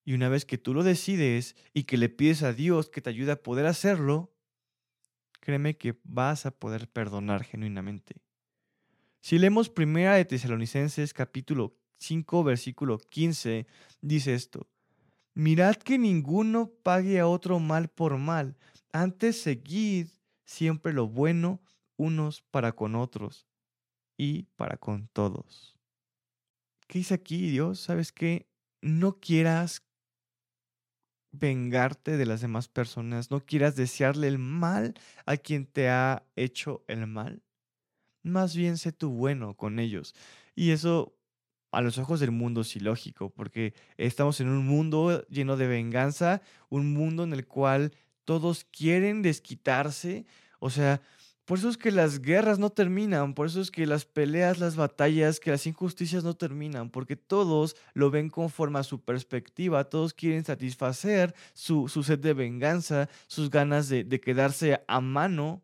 Y 0.08 0.14
una 0.14 0.30
vez 0.30 0.46
que 0.46 0.56
tú 0.56 0.72
lo 0.72 0.84
decides 0.84 1.54
y 1.74 1.82
que 1.82 1.98
le 1.98 2.08
pides 2.08 2.42
a 2.42 2.54
Dios 2.54 2.88
que 2.88 3.02
te 3.02 3.10
ayude 3.10 3.32
a 3.32 3.42
poder 3.42 3.66
hacerlo, 3.66 4.32
créeme 5.38 5.76
que 5.76 6.00
vas 6.02 6.46
a 6.46 6.50
poder 6.50 6.88
perdonar 6.88 7.44
genuinamente. 7.44 8.22
Si 9.20 9.38
leemos 9.38 9.68
primera 9.68 10.14
de 10.14 10.24
Tesalonicenses 10.24 11.12
capítulo 11.12 11.76
5 11.98 12.42
versículo 12.42 12.96
15, 12.96 13.66
dice 14.00 14.32
esto: 14.32 14.66
Mirad 15.34 15.76
que 15.76 15.98
ninguno 15.98 16.70
pague 16.82 17.20
a 17.20 17.26
otro 17.26 17.58
mal 17.58 17.88
por 17.88 18.16
mal, 18.16 18.56
antes 18.94 19.42
seguid 19.42 20.08
siempre 20.46 20.94
lo 20.94 21.06
bueno 21.06 21.60
unos 21.98 22.40
para 22.40 22.72
con 22.72 22.94
otros 22.94 23.46
y 24.16 24.44
para 24.56 24.78
con 24.78 25.08
todos. 25.08 25.76
¿Qué 26.86 27.00
dice 27.00 27.12
aquí 27.12 27.50
Dios? 27.50 27.78
¿Sabes 27.78 28.10
qué? 28.10 28.48
No 28.80 29.20
quieras 29.20 29.82
vengarte 31.32 32.16
de 32.16 32.26
las 32.26 32.40
demás 32.40 32.68
personas, 32.68 33.30
no 33.30 33.44
quieras 33.44 33.76
desearle 33.76 34.28
el 34.28 34.38
mal 34.38 34.94
a 35.26 35.36
quien 35.36 35.66
te 35.66 35.88
ha 35.88 36.24
hecho 36.36 36.84
el 36.88 37.06
mal. 37.06 37.42
Más 38.22 38.56
bien 38.56 38.78
sé 38.78 38.92
tú 38.92 39.10
bueno 39.10 39.54
con 39.54 39.78
ellos. 39.78 40.14
Y 40.54 40.70
eso 40.70 41.14
a 41.70 41.82
los 41.82 41.98
ojos 41.98 42.20
del 42.20 42.30
mundo 42.30 42.62
es 42.62 42.76
ilógico, 42.76 43.30
porque 43.30 43.74
estamos 43.96 44.40
en 44.40 44.48
un 44.48 44.66
mundo 44.66 45.26
lleno 45.28 45.56
de 45.56 45.66
venganza, 45.66 46.42
un 46.70 46.92
mundo 46.92 47.24
en 47.24 47.32
el 47.32 47.46
cual 47.46 47.92
todos 48.24 48.64
quieren 48.64 49.22
desquitarse. 49.22 50.26
O 50.60 50.70
sea, 50.70 51.00
por 51.48 51.56
eso 51.56 51.70
es 51.70 51.78
que 51.78 51.90
las 51.90 52.20
guerras 52.20 52.58
no 52.58 52.68
terminan, 52.68 53.32
por 53.32 53.46
eso 53.46 53.62
es 53.62 53.70
que 53.70 53.86
las 53.86 54.04
peleas, 54.04 54.58
las 54.58 54.76
batallas, 54.76 55.40
que 55.40 55.50
las 55.50 55.66
injusticias 55.66 56.22
no 56.22 56.36
terminan, 56.36 56.90
porque 56.90 57.16
todos 57.16 57.74
lo 57.94 58.10
ven 58.10 58.28
conforme 58.28 58.80
a 58.80 58.82
su 58.82 59.00
perspectiva, 59.00 59.88
todos 59.88 60.12
quieren 60.12 60.44
satisfacer 60.44 61.34
su, 61.54 61.88
sed 61.88 62.18
de 62.18 62.34
venganza, 62.34 63.08
sus 63.28 63.48
ganas 63.48 63.88
de, 63.88 64.04
de 64.04 64.20
quedarse 64.20 64.84
a 64.86 65.00
mano. 65.00 65.62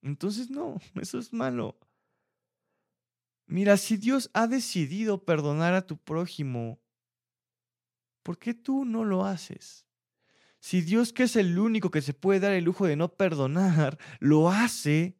Entonces 0.00 0.48
no, 0.48 0.76
eso 0.94 1.18
es 1.18 1.32
malo. 1.32 1.76
Mira, 3.48 3.76
si 3.76 3.96
Dios 3.96 4.30
ha 4.32 4.46
decidido 4.46 5.24
perdonar 5.24 5.74
a 5.74 5.84
tu 5.84 5.96
prójimo, 5.96 6.78
¿por 8.22 8.38
qué 8.38 8.54
tú 8.54 8.84
no 8.84 9.02
lo 9.02 9.24
haces? 9.24 9.84
Si 10.62 10.80
Dios, 10.80 11.12
que 11.12 11.24
es 11.24 11.34
el 11.34 11.58
único 11.58 11.90
que 11.90 12.02
se 12.02 12.14
puede 12.14 12.38
dar 12.38 12.52
el 12.52 12.62
lujo 12.62 12.86
de 12.86 12.94
no 12.94 13.08
perdonar, 13.16 13.98
lo 14.20 14.48
hace, 14.48 15.16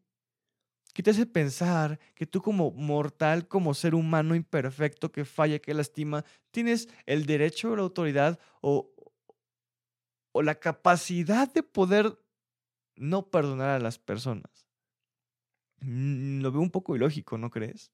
¿qué 0.94 1.02
te 1.02 1.10
hace 1.10 1.26
pensar 1.26 1.98
que 2.14 2.26
tú 2.26 2.40
como 2.40 2.70
mortal, 2.70 3.48
como 3.48 3.74
ser 3.74 3.96
humano 3.96 4.36
imperfecto 4.36 5.10
que 5.10 5.24
falla, 5.24 5.58
que 5.58 5.74
lastima, 5.74 6.24
tienes 6.52 6.88
el 7.06 7.26
derecho, 7.26 7.74
la 7.74 7.82
autoridad 7.82 8.38
o, 8.60 8.94
o 10.30 10.42
la 10.42 10.54
capacidad 10.60 11.52
de 11.52 11.64
poder 11.64 12.16
no 12.94 13.28
perdonar 13.28 13.70
a 13.70 13.80
las 13.80 13.98
personas? 13.98 14.68
Mm, 15.80 16.40
lo 16.40 16.52
veo 16.52 16.60
un 16.60 16.70
poco 16.70 16.94
ilógico, 16.94 17.36
¿no 17.36 17.50
crees? 17.50 17.90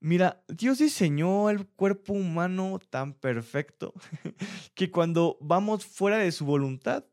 Mira, 0.00 0.44
Dios 0.48 0.78
diseñó 0.78 1.50
el 1.50 1.66
cuerpo 1.66 2.12
humano 2.12 2.78
tan 2.90 3.14
perfecto 3.14 3.94
que 4.74 4.90
cuando 4.90 5.38
vamos 5.40 5.86
fuera 5.86 6.18
de 6.18 6.32
su 6.32 6.44
voluntad, 6.44 7.04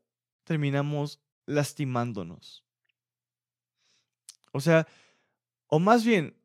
terminamos 0.44 1.20
lastimándonos. 1.46 2.64
O 4.52 4.60
sea, 4.60 4.86
o 5.66 5.78
más 5.78 6.04
bien, 6.04 6.36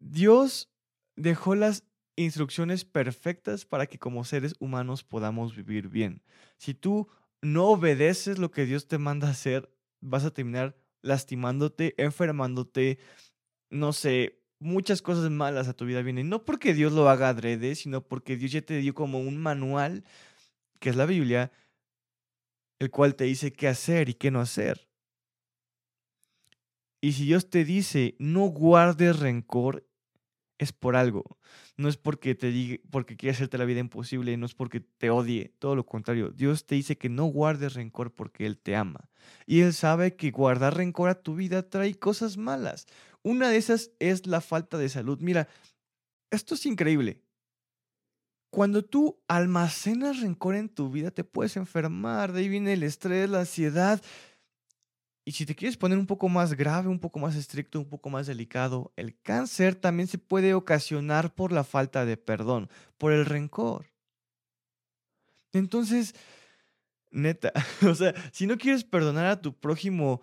Dios 0.00 0.70
dejó 1.16 1.54
las 1.54 1.84
instrucciones 2.16 2.84
perfectas 2.84 3.64
para 3.64 3.86
que 3.86 3.98
como 3.98 4.24
seres 4.24 4.54
humanos 4.58 5.04
podamos 5.04 5.54
vivir 5.54 5.88
bien. 5.88 6.22
Si 6.58 6.74
tú 6.74 7.08
no 7.40 7.66
obedeces 7.68 8.38
lo 8.38 8.50
que 8.50 8.66
Dios 8.66 8.88
te 8.88 8.98
manda 8.98 9.30
hacer, 9.30 9.70
vas 10.00 10.24
a 10.24 10.32
terminar 10.32 10.76
lastimándote, 11.02 11.94
enfermándote, 11.96 12.98
no 13.70 13.92
sé, 13.92 14.37
muchas 14.60 15.02
cosas 15.02 15.30
malas 15.30 15.68
a 15.68 15.74
tu 15.74 15.84
vida 15.84 16.02
vienen. 16.02 16.28
No 16.28 16.44
porque 16.44 16.74
Dios 16.74 16.92
lo 16.92 17.08
haga 17.08 17.28
adrede, 17.28 17.74
sino 17.74 18.02
porque 18.02 18.36
Dios 18.36 18.52
ya 18.52 18.62
te 18.62 18.78
dio 18.78 18.94
como 18.94 19.20
un 19.20 19.36
manual, 19.38 20.04
que 20.80 20.90
es 20.90 20.96
la 20.96 21.06
Biblia, 21.06 21.52
el 22.78 22.90
cual 22.90 23.14
te 23.14 23.24
dice 23.24 23.52
qué 23.52 23.68
hacer 23.68 24.08
y 24.08 24.14
qué 24.14 24.30
no 24.30 24.40
hacer. 24.40 24.88
Y 27.00 27.12
si 27.12 27.26
Dios 27.26 27.48
te 27.48 27.64
dice, 27.64 28.16
no 28.18 28.46
guardes 28.46 29.18
rencor, 29.18 29.86
es 30.58 30.72
por 30.72 30.96
algo. 30.96 31.38
No 31.76 31.88
es 31.88 31.96
porque 31.96 32.34
te 32.34 32.50
diga, 32.50 32.82
porque 32.90 33.16
quiere 33.16 33.34
hacerte 33.34 33.58
la 33.58 33.64
vida 33.64 33.78
imposible, 33.78 34.36
no 34.36 34.46
es 34.46 34.54
porque 34.54 34.80
te 34.80 35.10
odie, 35.10 35.54
todo 35.60 35.76
lo 35.76 35.86
contrario. 35.86 36.30
Dios 36.30 36.66
te 36.66 36.74
dice 36.74 36.98
que 36.98 37.08
no 37.08 37.26
guardes 37.26 37.74
rencor 37.74 38.12
porque 38.12 38.46
Él 38.46 38.58
te 38.58 38.74
ama. 38.74 39.08
Y 39.46 39.60
Él 39.60 39.72
sabe 39.72 40.16
que 40.16 40.32
guardar 40.32 40.76
rencor 40.76 41.08
a 41.08 41.22
tu 41.22 41.36
vida 41.36 41.68
trae 41.68 41.94
cosas 41.94 42.36
malas. 42.36 42.86
Una 43.22 43.48
de 43.48 43.56
esas 43.56 43.90
es 43.98 44.26
la 44.26 44.40
falta 44.40 44.78
de 44.78 44.88
salud. 44.88 45.18
Mira, 45.20 45.48
esto 46.30 46.54
es 46.54 46.66
increíble. 46.66 47.22
Cuando 48.50 48.84
tú 48.84 49.20
almacenas 49.28 50.20
rencor 50.20 50.54
en 50.54 50.68
tu 50.68 50.90
vida, 50.90 51.10
te 51.10 51.24
puedes 51.24 51.56
enfermar. 51.56 52.32
De 52.32 52.40
ahí 52.40 52.48
viene 52.48 52.72
el 52.72 52.82
estrés, 52.82 53.28
la 53.28 53.40
ansiedad. 53.40 54.02
y 55.24 55.32
si 55.32 55.44
te 55.44 55.54
quieres 55.54 55.76
poner 55.76 55.98
un 55.98 56.06
poco 56.06 56.28
más 56.30 56.54
grave, 56.54 56.88
un 56.88 56.98
poco 56.98 57.18
más 57.18 57.36
estricto, 57.36 57.78
un 57.78 57.88
poco 57.88 58.08
más 58.08 58.26
delicado, 58.26 58.92
el 58.96 59.20
cáncer 59.20 59.74
también 59.74 60.08
se 60.08 60.16
puede 60.16 60.54
ocasionar 60.54 61.34
por 61.34 61.52
la 61.52 61.64
falta 61.64 62.06
de 62.06 62.16
perdón, 62.16 62.70
por 62.96 63.12
el 63.12 63.26
rencor. 63.26 63.86
Entonces, 65.52 66.14
neta, 67.10 67.52
o 67.86 67.94
sea, 67.94 68.14
si 68.32 68.46
no 68.46 68.56
quieres 68.56 68.84
perdonar 68.84 69.26
a 69.26 69.40
tu 69.42 69.52
prójimo 69.54 70.22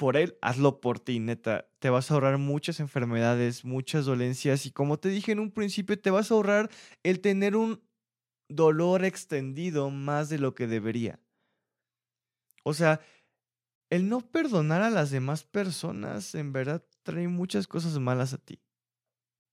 por 0.00 0.16
él, 0.16 0.38
hazlo 0.40 0.80
por 0.80 0.98
ti, 0.98 1.20
neta. 1.20 1.68
Te 1.78 1.90
vas 1.90 2.10
a 2.10 2.14
ahorrar 2.14 2.38
muchas 2.38 2.80
enfermedades, 2.80 3.66
muchas 3.66 4.06
dolencias 4.06 4.64
y 4.64 4.70
como 4.70 4.98
te 4.98 5.10
dije 5.10 5.32
en 5.32 5.40
un 5.40 5.50
principio, 5.50 6.00
te 6.00 6.10
vas 6.10 6.30
a 6.30 6.34
ahorrar 6.34 6.70
el 7.02 7.20
tener 7.20 7.54
un 7.54 7.82
dolor 8.48 9.04
extendido 9.04 9.90
más 9.90 10.30
de 10.30 10.38
lo 10.38 10.54
que 10.54 10.66
debería. 10.66 11.20
O 12.64 12.72
sea, 12.72 13.02
el 13.90 14.08
no 14.08 14.22
perdonar 14.22 14.80
a 14.80 14.88
las 14.88 15.10
demás 15.10 15.44
personas 15.44 16.34
en 16.34 16.54
verdad 16.54 16.82
trae 17.02 17.28
muchas 17.28 17.66
cosas 17.66 17.98
malas 17.98 18.32
a 18.32 18.38
ti. 18.38 18.58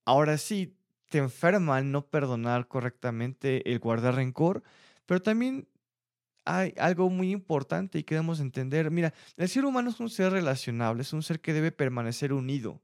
Ahora 0.06 0.38
sí, 0.38 0.78
te 1.10 1.18
enferma 1.18 1.78
el 1.78 1.92
no 1.92 2.06
perdonar 2.06 2.68
correctamente, 2.68 3.70
el 3.70 3.80
guardar 3.80 4.14
rencor, 4.14 4.62
pero 5.04 5.20
también 5.20 5.68
hay 6.48 6.72
algo 6.78 7.10
muy 7.10 7.30
importante 7.30 7.98
y 7.98 8.04
que 8.04 8.14
debemos 8.14 8.40
entender. 8.40 8.90
Mira, 8.90 9.12
el 9.36 9.50
ser 9.50 9.66
humano 9.66 9.90
es 9.90 10.00
un 10.00 10.08
ser 10.08 10.32
relacionable, 10.32 11.02
es 11.02 11.12
un 11.12 11.22
ser 11.22 11.40
que 11.40 11.52
debe 11.52 11.72
permanecer 11.72 12.32
unido. 12.32 12.80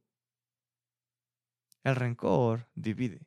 El 1.82 1.96
rencor 1.96 2.68
divide. 2.74 3.26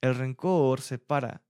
El 0.00 0.14
rencor 0.14 0.80
separa. 0.80 1.42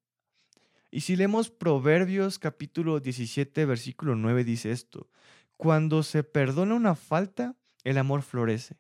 Y 0.90 1.02
si 1.02 1.16
leemos 1.16 1.50
Proverbios 1.50 2.38
capítulo 2.38 2.98
17, 2.98 3.66
versículo 3.66 4.16
9, 4.16 4.42
dice 4.42 4.70
esto, 4.70 5.10
cuando 5.58 6.02
se 6.02 6.22
perdona 6.24 6.76
una 6.76 6.94
falta, 6.94 7.56
el 7.84 7.98
amor 7.98 8.22
florece, 8.22 8.78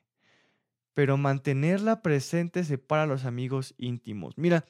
pero 0.94 1.18
mantenerla 1.18 2.00
presente 2.00 2.64
separa 2.64 3.02
a 3.02 3.06
los 3.06 3.26
amigos 3.26 3.74
íntimos. 3.76 4.38
Mira, 4.38 4.64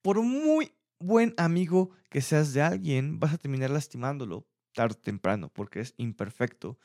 por 0.00 0.22
muy 0.22 0.76
buen 0.98 1.34
amigo 1.36 1.90
que 2.10 2.20
seas 2.20 2.52
de 2.52 2.62
alguien, 2.62 3.18
vas 3.20 3.34
a 3.34 3.38
terminar 3.38 3.70
lastimándolo 3.70 4.46
tarde 4.72 4.94
o 4.98 5.02
temprano, 5.02 5.48
porque 5.48 5.80
es 5.80 5.94
imperfecto. 5.96 6.78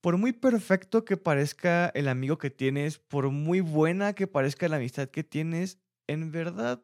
Por 0.00 0.18
muy 0.18 0.32
perfecto 0.32 1.04
que 1.04 1.16
parezca 1.16 1.88
el 1.94 2.08
amigo 2.08 2.38
que 2.38 2.50
tienes, 2.50 2.98
por 2.98 3.30
muy 3.30 3.60
buena 3.60 4.12
que 4.12 4.26
parezca 4.26 4.68
la 4.68 4.76
amistad 4.76 5.08
que 5.08 5.24
tienes, 5.24 5.78
en 6.06 6.30
verdad, 6.30 6.82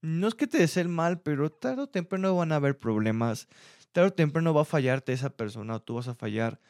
no 0.00 0.28
es 0.28 0.34
que 0.34 0.46
te 0.46 0.58
desee 0.58 0.82
el 0.82 0.88
mal, 0.88 1.20
pero 1.20 1.50
tarde 1.50 1.82
o 1.82 1.88
temprano 1.88 2.34
van 2.36 2.52
a 2.52 2.56
haber 2.56 2.78
problemas 2.78 3.48
tarde 3.94 4.08
o 4.08 4.12
temprano 4.12 4.52
va 4.52 4.62
a 4.62 4.66
fallarte 4.66 5.12
esa 5.12 5.30
persona 5.30 5.76
o 5.76 5.80
tú 5.80 5.94
vas 5.94 6.08
a 6.08 6.14
fallar. 6.14 6.60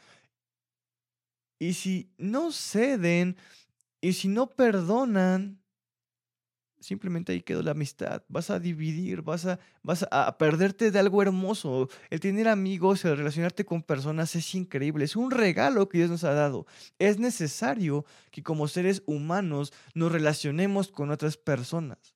Y 1.59 1.73
si 1.73 2.13
no 2.19 2.53
ceden 2.53 3.37
y 4.01 4.13
si 4.13 4.29
no 4.29 4.51
perdonan, 4.51 5.64
simplemente 6.85 7.33
ahí 7.33 7.43
quedó 7.43 7.63
la 7.63 7.73
amistad. 7.73 8.23
Vas 8.29 8.51
a 8.51 8.61
dividir, 8.61 9.23
vas 9.23 9.47
a, 9.47 9.59
vas 9.83 10.07
a 10.11 10.37
perderte 10.39 10.91
de 10.91 10.99
algo 10.99 11.23
hermoso. 11.23 11.89
El 12.11 12.21
tener 12.21 12.47
amigos, 12.49 13.05
el 13.05 13.17
relacionarte 13.17 13.65
con 13.65 13.83
personas 13.83 14.37
es 14.37 14.55
increíble. 14.55 15.05
Es 15.05 15.17
un 15.17 15.31
regalo 15.31 15.89
que 15.89 15.99
Dios 15.99 16.11
nos 16.11 16.25
ha 16.25 16.35
dado. 16.35 16.67
Es 16.99 17.19
necesario 17.19 18.05
que 18.31 18.43
como 18.43 18.69
seres 18.69 19.03
humanos 19.07 19.73
nos 19.95 20.13
relacionemos 20.13 20.89
con 20.89 21.11
otras 21.11 21.37
personas. 21.37 22.15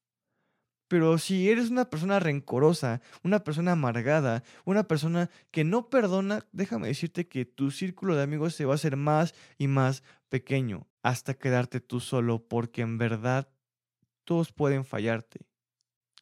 Pero 0.88 1.18
si 1.18 1.50
eres 1.50 1.68
una 1.70 1.90
persona 1.90 2.18
rencorosa, 2.18 3.02
una 3.22 3.44
persona 3.44 3.72
amargada, 3.72 4.42
una 4.64 4.84
persona 4.84 5.28
que 5.50 5.62
no 5.62 5.90
perdona, 5.90 6.46
déjame 6.52 6.88
decirte 6.88 7.28
que 7.28 7.44
tu 7.44 7.70
círculo 7.70 8.16
de 8.16 8.22
amigos 8.22 8.54
se 8.54 8.64
va 8.64 8.72
a 8.72 8.76
hacer 8.76 8.96
más 8.96 9.34
y 9.58 9.68
más 9.68 10.02
pequeño 10.30 10.86
hasta 11.02 11.34
quedarte 11.34 11.80
tú 11.80 12.00
solo, 12.00 12.48
porque 12.48 12.82
en 12.82 12.98
verdad 12.98 13.48
todos 14.28 14.52
pueden 14.52 14.84
fallarte. 14.84 15.46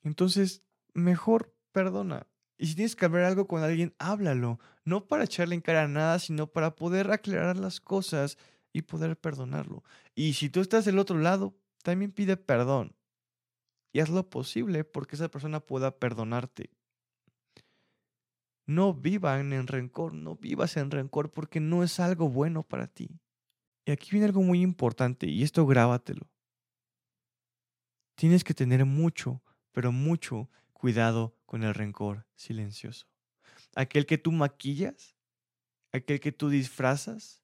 Entonces, 0.04 0.62
mejor 0.94 1.52
perdona. 1.72 2.28
Y 2.56 2.68
si 2.68 2.76
tienes 2.76 2.94
que 2.94 3.04
hablar 3.04 3.25
algo 3.25 3.48
con 3.48 3.64
alguien, 3.64 3.96
háblalo. 3.98 4.60
No 4.84 5.08
para 5.08 5.25
echarle 5.25 5.56
en 5.56 5.60
cara 5.60 5.88
nada, 5.88 6.20
sino 6.20 6.46
para 6.46 6.76
poder 6.76 7.11
aclarar 7.11 7.57
las 7.57 7.81
cosas 7.81 8.38
y 8.72 8.83
poder 8.83 9.18
perdonarlo. 9.18 9.83
Y 10.14 10.35
si 10.35 10.48
tú 10.50 10.61
estás 10.61 10.85
del 10.85 11.00
otro 11.00 11.18
lado, 11.18 11.59
también 11.83 12.12
pide 12.12 12.37
perdón 12.37 12.94
y 13.92 13.98
haz 13.98 14.09
lo 14.09 14.31
posible 14.31 14.85
porque 14.85 15.16
esa 15.16 15.28
persona 15.28 15.59
pueda 15.59 15.98
perdonarte. 15.98 16.70
No 18.68 18.94
vivan 18.94 19.52
en 19.52 19.66
rencor, 19.66 20.14
no 20.14 20.37
vivas 20.37 20.76
en 20.76 20.92
rencor 20.92 21.33
porque 21.33 21.59
no 21.59 21.83
es 21.83 21.98
algo 21.98 22.28
bueno 22.28 22.62
para 22.62 22.87
ti. 22.87 23.18
Y 23.85 23.90
aquí 23.90 24.11
viene 24.12 24.26
algo 24.26 24.42
muy 24.42 24.62
importante 24.62 25.26
y 25.26 25.42
esto 25.42 25.66
grábatelo. 25.66 26.28
Tienes 28.16 28.44
que 28.44 28.55
tener 28.55 28.85
mucho, 28.87 29.42
pero 29.72 29.92
mucho 29.92 30.50
cuidado 30.72 31.37
con 31.44 31.62
el 31.62 31.74
rencor 31.74 32.26
silencioso. 32.35 33.07
Aquel 33.74 34.07
que 34.07 34.16
tú 34.18 34.33
maquillas, 34.33 35.16
aquel 35.92 36.18
que 36.18 36.33
tú 36.33 36.48
disfrazas, 36.48 37.42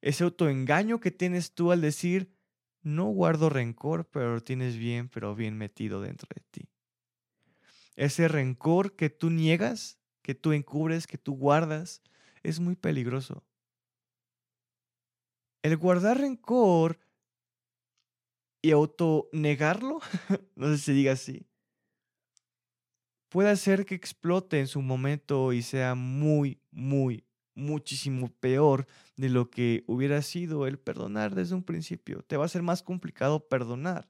ese 0.00 0.22
autoengaño 0.22 1.00
que 1.00 1.10
tienes 1.10 1.52
tú 1.52 1.72
al 1.72 1.80
decir, 1.80 2.32
no 2.82 3.06
guardo 3.06 3.50
rencor, 3.50 4.08
pero 4.08 4.40
tienes 4.40 4.76
bien, 4.76 5.08
pero 5.08 5.34
bien 5.34 5.58
metido 5.58 6.00
dentro 6.00 6.28
de 6.32 6.42
ti. 6.50 6.68
Ese 7.96 8.28
rencor 8.28 8.94
que 8.94 9.10
tú 9.10 9.30
niegas, 9.30 9.98
que 10.22 10.36
tú 10.36 10.52
encubres, 10.52 11.08
que 11.08 11.18
tú 11.18 11.34
guardas, 11.34 12.02
es 12.44 12.60
muy 12.60 12.76
peligroso. 12.76 13.44
El 15.62 15.76
guardar 15.76 16.20
rencor 16.20 17.00
y 18.62 18.72
autonegarlo, 18.72 20.00
no 20.56 20.68
sé 20.68 20.78
si 20.78 20.92
diga 20.92 21.12
así, 21.12 21.46
puede 23.28 23.50
hacer 23.50 23.84
que 23.84 23.94
explote 23.94 24.60
en 24.60 24.66
su 24.66 24.82
momento 24.82 25.52
y 25.52 25.62
sea 25.62 25.94
muy, 25.94 26.60
muy, 26.70 27.24
muchísimo 27.54 28.30
peor 28.40 28.86
de 29.16 29.28
lo 29.28 29.50
que 29.50 29.84
hubiera 29.86 30.22
sido 30.22 30.66
el 30.66 30.78
perdonar 30.78 31.34
desde 31.34 31.54
un 31.54 31.62
principio. 31.64 32.22
Te 32.22 32.36
va 32.36 32.44
a 32.44 32.48
ser 32.48 32.62
más 32.62 32.82
complicado 32.82 33.48
perdonar. 33.48 34.08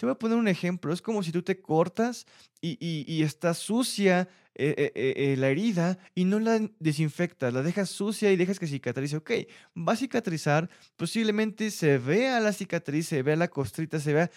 Te 0.00 0.06
voy 0.06 0.14
a 0.14 0.18
poner 0.18 0.38
un 0.38 0.48
ejemplo. 0.48 0.94
Es 0.94 1.02
como 1.02 1.22
si 1.22 1.30
tú 1.30 1.42
te 1.42 1.60
cortas 1.60 2.26
y, 2.62 2.78
y, 2.80 3.22
está 3.22 3.52
sucia 3.52 4.30
eh, 4.54 4.74
eh, 4.94 5.12
eh, 5.14 5.36
la 5.36 5.48
herida 5.48 5.98
y 6.14 6.24
no 6.24 6.40
la 6.40 6.58
desinfectas, 6.78 7.52
la 7.52 7.60
dejas 7.60 7.90
sucia 7.90 8.32
y 8.32 8.36
dejas 8.36 8.58
que 8.58 8.66
cicatrice. 8.66 9.18
Ok, 9.18 9.30
va 9.76 9.92
a 9.92 9.96
cicatrizar, 9.96 10.70
posiblemente 10.96 11.70
se 11.70 11.98
vea 11.98 12.40
la 12.40 12.54
cicatriz, 12.54 13.08
se 13.08 13.22
vea 13.22 13.36
la 13.36 13.48
costrita, 13.48 14.00
se 14.00 14.14
vea 14.14 14.30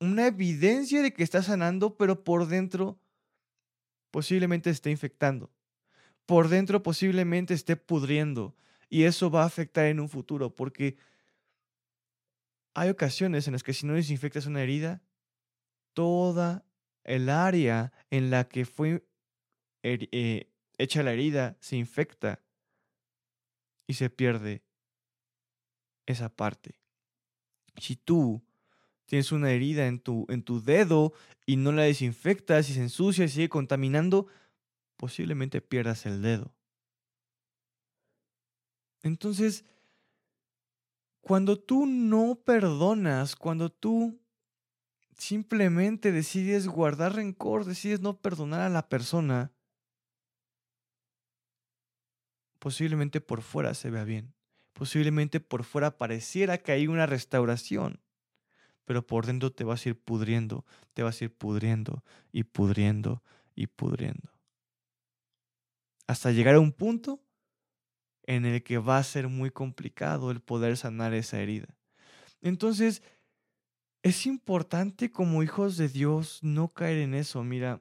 una 0.00 0.28
evidencia 0.28 1.02
de 1.02 1.12
que 1.12 1.22
está 1.22 1.42
sanando, 1.42 1.98
pero 1.98 2.24
por 2.24 2.46
dentro 2.48 2.98
posiblemente 4.10 4.70
esté 4.70 4.90
infectando 4.90 5.50
por 6.24 6.48
dentro 6.48 6.82
posiblemente 6.82 7.52
esté 7.52 7.76
pudriendo 7.76 8.54
y 8.88 9.02
eso 9.02 9.30
va 9.30 9.42
a 9.42 9.46
afectar 9.46 9.84
en 9.84 10.00
un 10.00 10.08
futuro 10.08 10.54
porque 10.54 10.96
hay 12.74 12.90
ocasiones 12.90 13.46
en 13.46 13.52
las 13.52 13.62
que 13.62 13.72
si 13.72 13.86
no 13.86 13.94
desinfectas 13.94 14.46
una 14.46 14.62
herida, 14.62 15.02
toda 15.94 16.66
el 17.04 17.28
área 17.28 17.92
en 18.10 18.30
la 18.30 18.48
que 18.48 18.64
fue 18.64 19.06
eh, 19.82 20.50
hecha 20.78 21.02
la 21.02 21.12
herida 21.12 21.56
se 21.60 21.76
infecta 21.76 22.40
y 23.86 23.94
se 23.94 24.10
pierde 24.10 24.62
esa 26.06 26.34
parte. 26.34 26.80
Si 27.76 27.96
tú 27.96 28.42
tienes 29.06 29.32
una 29.32 29.50
herida 29.50 29.86
en 29.86 30.00
tu, 30.00 30.26
en 30.28 30.42
tu 30.42 30.62
dedo 30.62 31.12
y 31.46 31.56
no 31.56 31.72
la 31.72 31.82
desinfectas 31.82 32.70
y 32.70 32.74
se 32.74 32.80
ensucia 32.80 33.24
y 33.24 33.28
sigue 33.28 33.48
contaminando, 33.48 34.26
posiblemente 34.96 35.60
pierdas 35.60 36.06
el 36.06 36.22
dedo. 36.22 36.54
Entonces, 39.02 39.64
cuando 41.24 41.58
tú 41.58 41.86
no 41.86 42.34
perdonas, 42.44 43.34
cuando 43.34 43.72
tú 43.72 44.20
simplemente 45.16 46.12
decides 46.12 46.68
guardar 46.68 47.14
rencor, 47.14 47.64
decides 47.64 48.00
no 48.00 48.18
perdonar 48.20 48.60
a 48.60 48.68
la 48.68 48.90
persona, 48.90 49.50
posiblemente 52.58 53.22
por 53.22 53.40
fuera 53.40 53.72
se 53.72 53.88
vea 53.88 54.04
bien, 54.04 54.34
posiblemente 54.74 55.40
por 55.40 55.64
fuera 55.64 55.96
pareciera 55.96 56.58
que 56.58 56.72
hay 56.72 56.88
una 56.88 57.06
restauración, 57.06 58.02
pero 58.84 59.06
por 59.06 59.24
dentro 59.24 59.50
te 59.50 59.64
vas 59.64 59.86
a 59.86 59.88
ir 59.88 59.98
pudriendo, 59.98 60.66
te 60.92 61.02
vas 61.02 61.22
a 61.22 61.24
ir 61.24 61.34
pudriendo 61.34 62.04
y 62.32 62.44
pudriendo 62.44 63.22
y 63.54 63.68
pudriendo. 63.68 64.30
Hasta 66.06 66.32
llegar 66.32 66.56
a 66.56 66.60
un 66.60 66.72
punto 66.72 67.23
en 68.26 68.44
el 68.46 68.62
que 68.62 68.78
va 68.78 68.98
a 68.98 69.04
ser 69.04 69.28
muy 69.28 69.50
complicado 69.50 70.30
el 70.30 70.40
poder 70.40 70.76
sanar 70.76 71.14
esa 71.14 71.40
herida. 71.40 71.68
Entonces, 72.42 73.02
es 74.02 74.26
importante 74.26 75.10
como 75.10 75.42
hijos 75.42 75.76
de 75.76 75.88
Dios 75.88 76.40
no 76.42 76.68
caer 76.68 76.98
en 76.98 77.14
eso. 77.14 77.42
Mira, 77.42 77.80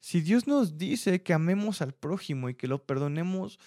Si 0.00 0.20
Dios 0.22 0.46
nos 0.46 0.78
dice 0.78 1.22
que 1.22 1.32
amemos 1.34 1.82
al 1.82 1.92
prójimo 1.92 2.48
y 2.48 2.54
que 2.54 2.66
lo 2.66 2.84
perdonemos, 2.84 3.58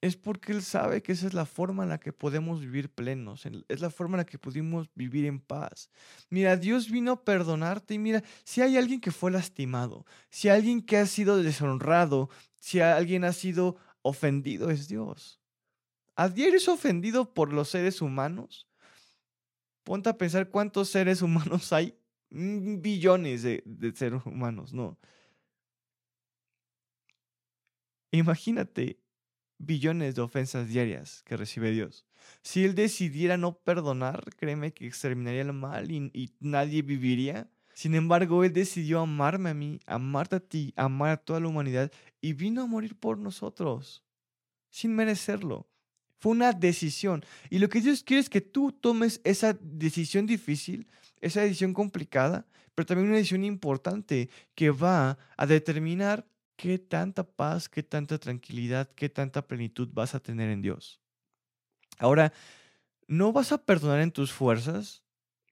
es 0.00 0.16
porque 0.16 0.52
Él 0.52 0.62
sabe 0.62 1.02
que 1.02 1.12
esa 1.12 1.26
es 1.26 1.34
la 1.34 1.44
forma 1.44 1.82
en 1.82 1.90
la 1.90 2.00
que 2.00 2.12
podemos 2.12 2.60
vivir 2.60 2.90
plenos, 2.90 3.44
es 3.68 3.80
la 3.80 3.90
forma 3.90 4.14
en 4.16 4.18
la 4.20 4.24
que 4.26 4.38
pudimos 4.38 4.88
vivir 4.94 5.26
en 5.26 5.40
paz. 5.40 5.90
Mira, 6.30 6.56
Dios 6.56 6.90
vino 6.90 7.12
a 7.12 7.24
perdonarte 7.24 7.94
y 7.94 7.98
mira, 7.98 8.22
si 8.44 8.62
hay 8.62 8.76
alguien 8.78 9.00
que 9.00 9.10
fue 9.10 9.30
lastimado, 9.30 10.06
si 10.30 10.48
hay 10.48 10.58
alguien 10.58 10.80
que 10.80 10.96
ha 10.96 11.06
sido 11.06 11.42
deshonrado, 11.42 12.30
si 12.60 12.78
alguien 12.80 13.24
ha 13.24 13.32
sido 13.32 13.76
ofendido, 14.02 14.70
es 14.70 14.86
Dios. 14.86 15.40
¿A 16.14 16.28
diario 16.28 16.58
es 16.58 16.68
ofendido 16.68 17.34
por 17.34 17.52
los 17.52 17.70
seres 17.70 18.00
humanos? 18.00 18.68
Ponte 19.82 20.08
a 20.08 20.16
pensar 20.16 20.50
cuántos 20.50 20.88
seres 20.88 21.22
humanos 21.22 21.72
hay. 21.72 21.96
Mm, 22.30 22.80
billones 22.80 23.42
de, 23.42 23.62
de 23.66 23.90
seres 23.92 24.24
humanos, 24.24 24.72
¿no? 24.72 24.96
Imagínate 28.12 29.00
billones 29.58 30.14
de 30.14 30.22
ofensas 30.22 30.68
diarias 30.68 31.22
que 31.24 31.36
recibe 31.36 31.70
Dios. 31.70 32.06
Si 32.42 32.64
Él 32.64 32.74
decidiera 32.74 33.36
no 33.36 33.58
perdonar, 33.58 34.24
créeme 34.36 34.72
que 34.72 34.86
exterminaría 34.86 35.42
el 35.42 35.52
mal 35.52 35.90
y, 35.90 36.34
nadie 36.40 36.82
viviría. 36.82 37.50
Sin 37.80 37.94
embargo, 37.94 38.44
Él 38.44 38.52
decidió 38.52 39.00
amarme 39.00 39.48
a 39.48 39.54
mí, 39.54 39.80
amarte 39.86 40.36
a 40.36 40.40
ti, 40.40 40.74
amar 40.76 41.12
a 41.12 41.16
toda 41.16 41.40
la 41.40 41.48
humanidad 41.48 41.90
y 42.20 42.34
vino 42.34 42.60
a 42.60 42.66
morir 42.66 42.94
por 42.94 43.16
nosotros, 43.16 44.04
sin 44.68 44.94
merecerlo. 44.94 45.66
Fue 46.18 46.32
una 46.32 46.52
decisión. 46.52 47.24
Y 47.48 47.58
lo 47.58 47.70
que 47.70 47.80
Dios 47.80 48.02
quiere 48.02 48.20
es 48.20 48.28
que 48.28 48.42
tú 48.42 48.70
tomes 48.70 49.22
esa 49.24 49.54
decisión 49.62 50.26
difícil, 50.26 50.88
esa 51.22 51.40
decisión 51.40 51.72
complicada, 51.72 52.46
pero 52.74 52.84
también 52.84 53.08
una 53.08 53.16
decisión 53.16 53.44
importante 53.44 54.28
que 54.54 54.68
va 54.68 55.16
a 55.38 55.46
determinar 55.46 56.26
qué 56.56 56.78
tanta 56.78 57.24
paz, 57.24 57.70
qué 57.70 57.82
tanta 57.82 58.18
tranquilidad, 58.18 58.90
qué 58.94 59.08
tanta 59.08 59.48
plenitud 59.48 59.88
vas 59.94 60.14
a 60.14 60.20
tener 60.20 60.50
en 60.50 60.60
Dios. 60.60 61.00
Ahora, 61.96 62.34
no 63.08 63.32
vas 63.32 63.52
a 63.52 63.64
perdonar 63.64 64.00
en 64.00 64.12
tus 64.12 64.32
fuerzas, 64.32 65.02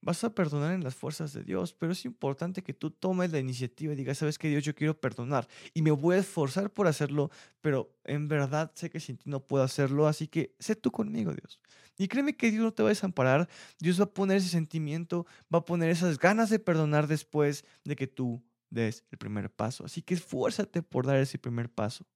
vas 0.00 0.22
a 0.24 0.34
perdonar 0.34 0.74
en 0.74 0.84
las 0.84 0.94
fuerzas 0.94 1.32
de 1.32 1.42
Dios, 1.42 1.74
pero 1.74 1.92
es 1.92 2.04
importante 2.04 2.62
que 2.62 2.72
tú 2.72 2.90
tomes 2.90 3.32
la 3.32 3.38
iniciativa 3.38 3.92
y 3.92 3.96
digas, 3.96 4.18
sabes 4.18 4.38
que 4.38 4.48
Dios, 4.48 4.64
yo 4.64 4.74
quiero 4.74 4.98
perdonar 4.98 5.48
y 5.74 5.82
me 5.82 5.90
voy 5.90 6.16
a 6.16 6.18
esforzar 6.18 6.70
por 6.70 6.86
hacerlo, 6.86 7.30
pero 7.60 7.94
en 8.04 8.28
verdad 8.28 8.70
sé 8.74 8.90
que 8.90 9.00
sin 9.00 9.16
ti 9.16 9.28
no 9.28 9.40
puedo 9.40 9.64
hacerlo, 9.64 10.06
así 10.06 10.28
que 10.28 10.54
sé 10.58 10.76
tú 10.76 10.90
conmigo, 10.90 11.32
Dios. 11.32 11.60
Y 11.96 12.06
créeme 12.06 12.36
que 12.36 12.50
Dios 12.50 12.62
no 12.62 12.72
te 12.72 12.82
va 12.82 12.90
a 12.90 12.90
desamparar, 12.90 13.48
Dios 13.80 13.98
va 13.98 14.04
a 14.04 14.10
poner 14.14 14.36
ese 14.36 14.48
sentimiento, 14.48 15.26
va 15.52 15.58
a 15.58 15.64
poner 15.64 15.90
esas 15.90 16.18
ganas 16.18 16.48
de 16.48 16.60
perdonar 16.60 17.08
después 17.08 17.64
de 17.84 17.96
que 17.96 18.06
tú 18.06 18.42
des 18.70 19.04
el 19.10 19.18
primer 19.18 19.50
paso. 19.50 19.84
Así 19.84 20.02
que 20.02 20.14
esfuérzate 20.14 20.82
por 20.82 21.06
dar 21.06 21.16
ese 21.16 21.38
primer 21.38 21.68
paso. 21.68 22.06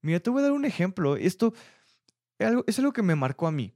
Mira, 0.00 0.20
te 0.20 0.30
voy 0.30 0.40
a 0.40 0.44
dar 0.44 0.52
un 0.52 0.64
ejemplo. 0.64 1.16
Esto 1.16 1.52
es 2.38 2.46
algo, 2.46 2.64
es 2.66 2.78
algo 2.78 2.92
que 2.92 3.02
me 3.02 3.14
marcó 3.14 3.46
a 3.46 3.52
mí. 3.52 3.74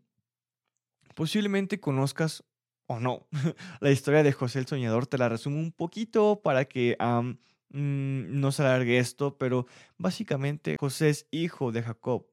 Posiblemente 1.14 1.78
conozcas 1.78 2.42
o 2.86 3.00
no 3.00 3.26
la 3.80 3.90
historia 3.90 4.22
de 4.22 4.32
José 4.32 4.58
el 4.58 4.66
Soñador. 4.66 5.06
Te 5.06 5.18
la 5.18 5.28
resumo 5.28 5.58
un 5.58 5.72
poquito 5.72 6.40
para 6.42 6.64
que 6.66 6.96
mm, 7.00 8.40
no 8.40 8.52
se 8.52 8.62
alargue 8.62 8.98
esto, 8.98 9.38
pero 9.38 9.66
básicamente 9.98 10.76
José 10.78 11.10
es 11.10 11.26
hijo 11.30 11.72
de 11.72 11.82
Jacob, 11.82 12.26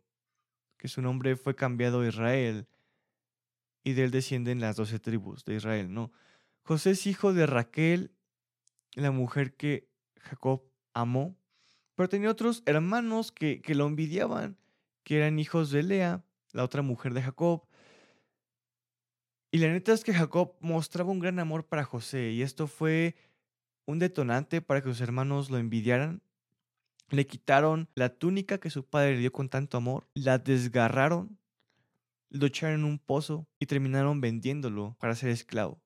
que 0.78 0.88
su 0.88 1.02
nombre 1.02 1.36
fue 1.36 1.56
cambiado 1.56 2.02
a 2.02 2.08
Israel 2.08 2.68
y 3.84 3.94
de 3.94 4.04
él 4.04 4.12
descienden 4.12 4.60
las 4.60 4.76
doce 4.76 5.00
tribus 5.00 5.46
de 5.46 5.56
Israel, 5.56 5.94
¿no? 5.94 6.12
José 6.64 6.92
es 6.92 7.08
hijo 7.08 7.34
de 7.34 7.48
Raquel 7.48 8.12
la 8.94 9.12
mujer 9.12 9.56
que 9.56 9.90
Jacob 10.18 10.64
amó, 10.94 11.36
pero 11.96 12.10
tenía 12.10 12.30
otros 12.30 12.62
hermanos 12.66 13.32
que, 13.32 13.62
que 13.62 13.74
lo 13.74 13.88
envidiaban, 13.88 14.58
que 15.04 15.18
eran 15.18 15.40
hijos 15.40 15.72
de 15.72 15.84
Lea, 15.84 16.24
la 16.52 16.64
otra 16.64 16.82
mujer 16.82 17.14
de 17.14 17.22
Jacob. 17.22 17.64
Y 19.54 19.58
la 19.58 19.68
neta 19.68 19.92
es 19.92 20.06
que 20.06 20.14
Jacob 20.14 20.56
mostraba 20.62 21.12
un 21.12 21.20
gran 21.20 21.38
amor 21.38 21.68
para 21.68 21.84
José 21.84 22.32
y 22.32 22.42
esto 22.42 22.68
fue 22.68 23.16
un 23.86 24.00
detonante 24.00 24.62
para 24.62 24.82
que 24.82 24.88
sus 24.88 25.02
hermanos 25.02 25.50
lo 25.50 25.58
envidiaran. 25.58 26.22
Le 27.10 27.28
quitaron 27.28 27.90
la 27.94 28.10
túnica 28.10 28.60
que 28.60 28.70
su 28.70 28.86
padre 28.86 29.16
le 29.16 29.20
dio 29.20 29.34
con 29.34 29.50
tanto 29.50 29.76
amor, 29.76 30.08
la 30.14 30.38
desgarraron, 30.38 31.38
lo 32.30 32.46
echaron 32.46 32.80
en 32.80 32.86
un 32.86 32.98
pozo 32.98 33.46
y 33.60 33.66
terminaron 33.66 34.22
vendiéndolo 34.22 34.96
para 35.00 35.16
ser 35.16 35.30
esclavo. 35.32 35.82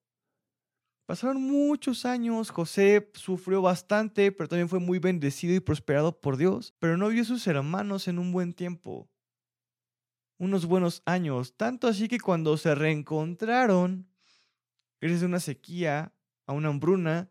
Pasaron 1.08 1.42
muchos 1.42 2.06
años, 2.06 2.52
José 2.52 3.12
sufrió 3.16 3.64
bastante, 3.64 4.32
pero 4.32 4.48
también 4.48 4.70
fue 4.70 4.80
muy 4.80 5.00
bendecido 5.00 5.56
y 5.56 5.60
prosperado 5.60 6.20
por 6.20 6.38
Dios, 6.38 6.76
pero 6.78 6.98
no 6.98 7.10
vio 7.10 7.24
a 7.24 7.26
sus 7.26 7.48
hermanos 7.48 8.08
en 8.08 8.20
un 8.20 8.32
buen 8.32 8.54
tiempo, 8.54 9.10
unos 10.38 10.66
buenos 10.66 11.02
años, 11.06 11.56
tanto 11.56 11.88
así 11.88 12.08
que 12.08 12.20
cuando 12.20 12.58
se 12.58 12.76
reencontraron, 12.76 14.08
gracias 15.00 15.24
a 15.24 15.28
una 15.28 15.40
sequía, 15.40 16.14
a 16.46 16.54
una 16.54 16.70
hambruna, 16.70 17.30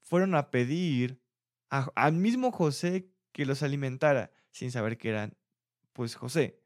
fueron 0.00 0.34
a 0.34 0.50
pedir 0.50 1.20
al 1.68 2.12
mismo 2.14 2.50
José 2.50 3.08
que 3.32 3.46
los 3.46 3.62
alimentara, 3.62 4.32
sin 4.50 4.70
saber 4.70 4.98
que 4.98 5.08
eran, 5.10 5.36
pues, 5.92 6.16
José. 6.16 6.60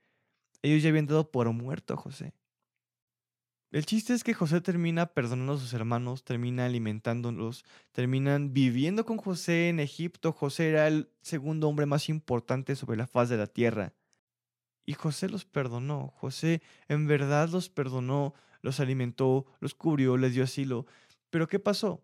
Ellos 0.63 0.83
ya 0.83 0.89
habían 0.89 1.07
dado 1.07 1.31
por 1.31 1.51
muerto 1.53 1.95
a 1.95 1.97
José. 1.99 2.35
El 3.71 3.87
chiste 3.87 4.15
es 4.15 4.23
que 4.23 4.35
José 4.35 4.61
termina 4.61 5.07
perdonando 5.07 5.55
a 5.55 5.59
sus 5.59 5.75
hermanos, 5.75 6.25
termina 6.25 6.65
alimentándolos, 6.65 7.65
terminan 7.91 8.55
viviendo 8.55 9.05
con 9.05 9.19
José 9.19 9.69
en 9.69 9.81
Egipto. 9.81 10.33
José 10.33 10.71
era 10.71 10.87
el 10.87 11.11
segundo 11.23 11.69
hombre 11.69 11.85
más 11.85 12.09
importante 12.09 12.77
sobre 12.77 12.97
la 12.97 13.09
faz 13.09 13.29
de 13.29 13.37
la 13.37 13.49
tierra. 13.49 13.93
Y 14.87 14.95
José 14.95 15.29
los 15.29 15.45
perdonó. 15.45 16.13
José 16.17 16.63
en 16.89 17.07
verdad 17.07 17.49
los 17.49 17.69
perdonó, 17.69 18.35
los 18.63 18.81
alimentó, 18.81 19.47
los 19.61 19.75
cubrió, 19.75 20.17
les 20.17 20.35
dio 20.35 20.45
asilo. 20.45 20.87
Pero 21.31 21.49
¿qué 21.49 21.59
pasó? 21.59 22.03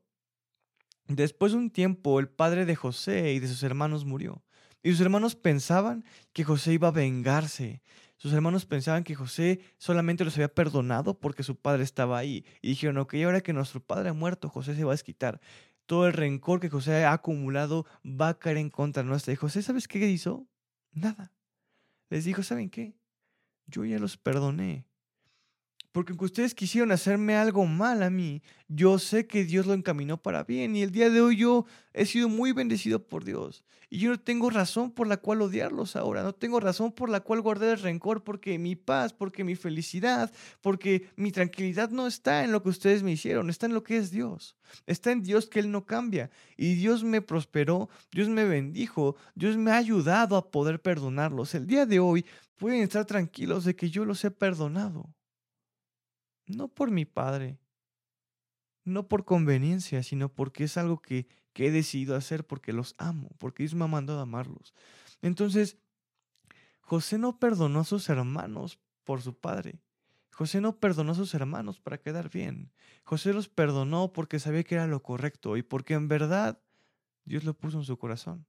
Después 1.08 1.52
de 1.52 1.58
un 1.58 1.70
tiempo, 1.70 2.20
el 2.20 2.28
padre 2.28 2.64
de 2.64 2.76
José 2.76 3.32
y 3.32 3.40
de 3.40 3.48
sus 3.48 3.62
hermanos 3.62 4.04
murió. 4.04 4.42
Y 4.82 4.92
sus 4.92 5.00
hermanos 5.00 5.36
pensaban 5.36 6.04
que 6.32 6.44
José 6.44 6.72
iba 6.72 6.88
a 6.88 6.92
vengarse, 6.92 7.82
sus 8.20 8.34
hermanos 8.34 8.66
pensaban 8.66 9.02
que 9.02 9.14
José 9.14 9.60
solamente 9.78 10.24
los 10.24 10.34
había 10.34 10.52
perdonado 10.52 11.18
porque 11.18 11.42
su 11.42 11.56
padre 11.56 11.84
estaba 11.84 12.18
ahí. 12.18 12.44
Y 12.60 12.68
dijeron, 12.68 12.98
ok, 12.98 13.14
ahora 13.24 13.40
que 13.40 13.54
nuestro 13.54 13.80
padre 13.80 14.10
ha 14.10 14.12
muerto, 14.12 14.50
José 14.50 14.74
se 14.74 14.84
va 14.84 14.90
a 14.90 14.92
desquitar. 14.92 15.40
Todo 15.86 16.06
el 16.06 16.12
rencor 16.12 16.60
que 16.60 16.68
José 16.68 17.06
ha 17.06 17.14
acumulado 17.14 17.86
va 18.04 18.28
a 18.28 18.38
caer 18.38 18.58
en 18.58 18.68
contra 18.68 19.02
nuestra. 19.02 19.32
Y 19.32 19.36
José, 19.36 19.62
¿sabes 19.62 19.88
qué 19.88 20.06
hizo? 20.06 20.46
Nada. 20.92 21.32
Les 22.10 22.24
dijo, 22.24 22.42
¿saben 22.42 22.70
qué? 22.70 22.96
Yo 23.66 23.84
ya 23.84 23.98
los 23.98 24.16
perdoné. 24.16 24.89
Porque 25.92 26.12
aunque 26.12 26.26
ustedes 26.26 26.54
quisieron 26.54 26.92
hacerme 26.92 27.34
algo 27.34 27.66
mal 27.66 28.04
a 28.04 28.10
mí, 28.10 28.42
yo 28.68 29.00
sé 29.00 29.26
que 29.26 29.44
Dios 29.44 29.66
lo 29.66 29.74
encaminó 29.74 30.22
para 30.22 30.44
bien. 30.44 30.76
Y 30.76 30.82
el 30.82 30.92
día 30.92 31.10
de 31.10 31.20
hoy 31.20 31.36
yo 31.36 31.66
he 31.92 32.06
sido 32.06 32.28
muy 32.28 32.52
bendecido 32.52 33.08
por 33.08 33.24
Dios. 33.24 33.64
Y 33.92 33.98
yo 33.98 34.10
no 34.10 34.20
tengo 34.20 34.50
razón 34.50 34.92
por 34.92 35.08
la 35.08 35.16
cual 35.16 35.42
odiarlos 35.42 35.96
ahora. 35.96 36.22
No 36.22 36.32
tengo 36.32 36.60
razón 36.60 36.92
por 36.92 37.10
la 37.10 37.18
cual 37.18 37.40
guardar 37.40 37.70
el 37.70 37.82
rencor. 37.82 38.22
Porque 38.22 38.56
mi 38.56 38.76
paz, 38.76 39.12
porque 39.12 39.42
mi 39.42 39.56
felicidad, 39.56 40.30
porque 40.60 41.08
mi 41.16 41.32
tranquilidad 41.32 41.90
no 41.90 42.06
está 42.06 42.44
en 42.44 42.52
lo 42.52 42.62
que 42.62 42.68
ustedes 42.68 43.02
me 43.02 43.10
hicieron. 43.10 43.50
Está 43.50 43.66
en 43.66 43.74
lo 43.74 43.82
que 43.82 43.96
es 43.96 44.12
Dios. 44.12 44.54
Está 44.86 45.10
en 45.10 45.24
Dios 45.24 45.48
que 45.48 45.58
Él 45.58 45.72
no 45.72 45.86
cambia. 45.86 46.30
Y 46.56 46.74
Dios 46.74 47.02
me 47.02 47.20
prosperó. 47.20 47.88
Dios 48.12 48.28
me 48.28 48.44
bendijo. 48.44 49.16
Dios 49.34 49.56
me 49.56 49.72
ha 49.72 49.78
ayudado 49.78 50.36
a 50.36 50.52
poder 50.52 50.80
perdonarlos. 50.80 51.56
El 51.56 51.66
día 51.66 51.84
de 51.84 51.98
hoy 51.98 52.24
pueden 52.58 52.82
estar 52.82 53.06
tranquilos 53.06 53.64
de 53.64 53.74
que 53.74 53.90
yo 53.90 54.04
los 54.04 54.24
he 54.24 54.30
perdonado. 54.30 55.12
No 56.56 56.68
por 56.68 56.90
mi 56.90 57.04
padre, 57.04 57.58
no 58.84 59.08
por 59.08 59.24
conveniencia, 59.24 60.02
sino 60.02 60.28
porque 60.32 60.64
es 60.64 60.76
algo 60.76 61.00
que, 61.00 61.28
que 61.52 61.66
he 61.66 61.70
decidido 61.70 62.16
hacer 62.16 62.46
porque 62.46 62.72
los 62.72 62.94
amo, 62.98 63.30
porque 63.38 63.62
Dios 63.62 63.74
me 63.74 63.84
ha 63.84 63.88
mandado 63.88 64.18
a 64.18 64.22
amarlos. 64.22 64.74
Entonces, 65.22 65.78
José 66.80 67.18
no 67.18 67.38
perdonó 67.38 67.80
a 67.80 67.84
sus 67.84 68.08
hermanos 68.08 68.80
por 69.04 69.22
su 69.22 69.38
padre. 69.38 69.80
José 70.32 70.60
no 70.60 70.78
perdonó 70.78 71.12
a 71.12 71.16
sus 71.16 71.34
hermanos 71.34 71.78
para 71.78 71.98
quedar 71.98 72.30
bien. 72.30 72.72
José 73.04 73.32
los 73.32 73.48
perdonó 73.48 74.12
porque 74.12 74.38
sabía 74.38 74.64
que 74.64 74.74
era 74.74 74.86
lo 74.86 75.02
correcto 75.02 75.56
y 75.56 75.62
porque 75.62 75.94
en 75.94 76.08
verdad 76.08 76.60
Dios 77.24 77.44
lo 77.44 77.54
puso 77.54 77.78
en 77.78 77.84
su 77.84 77.98
corazón. 77.98 78.46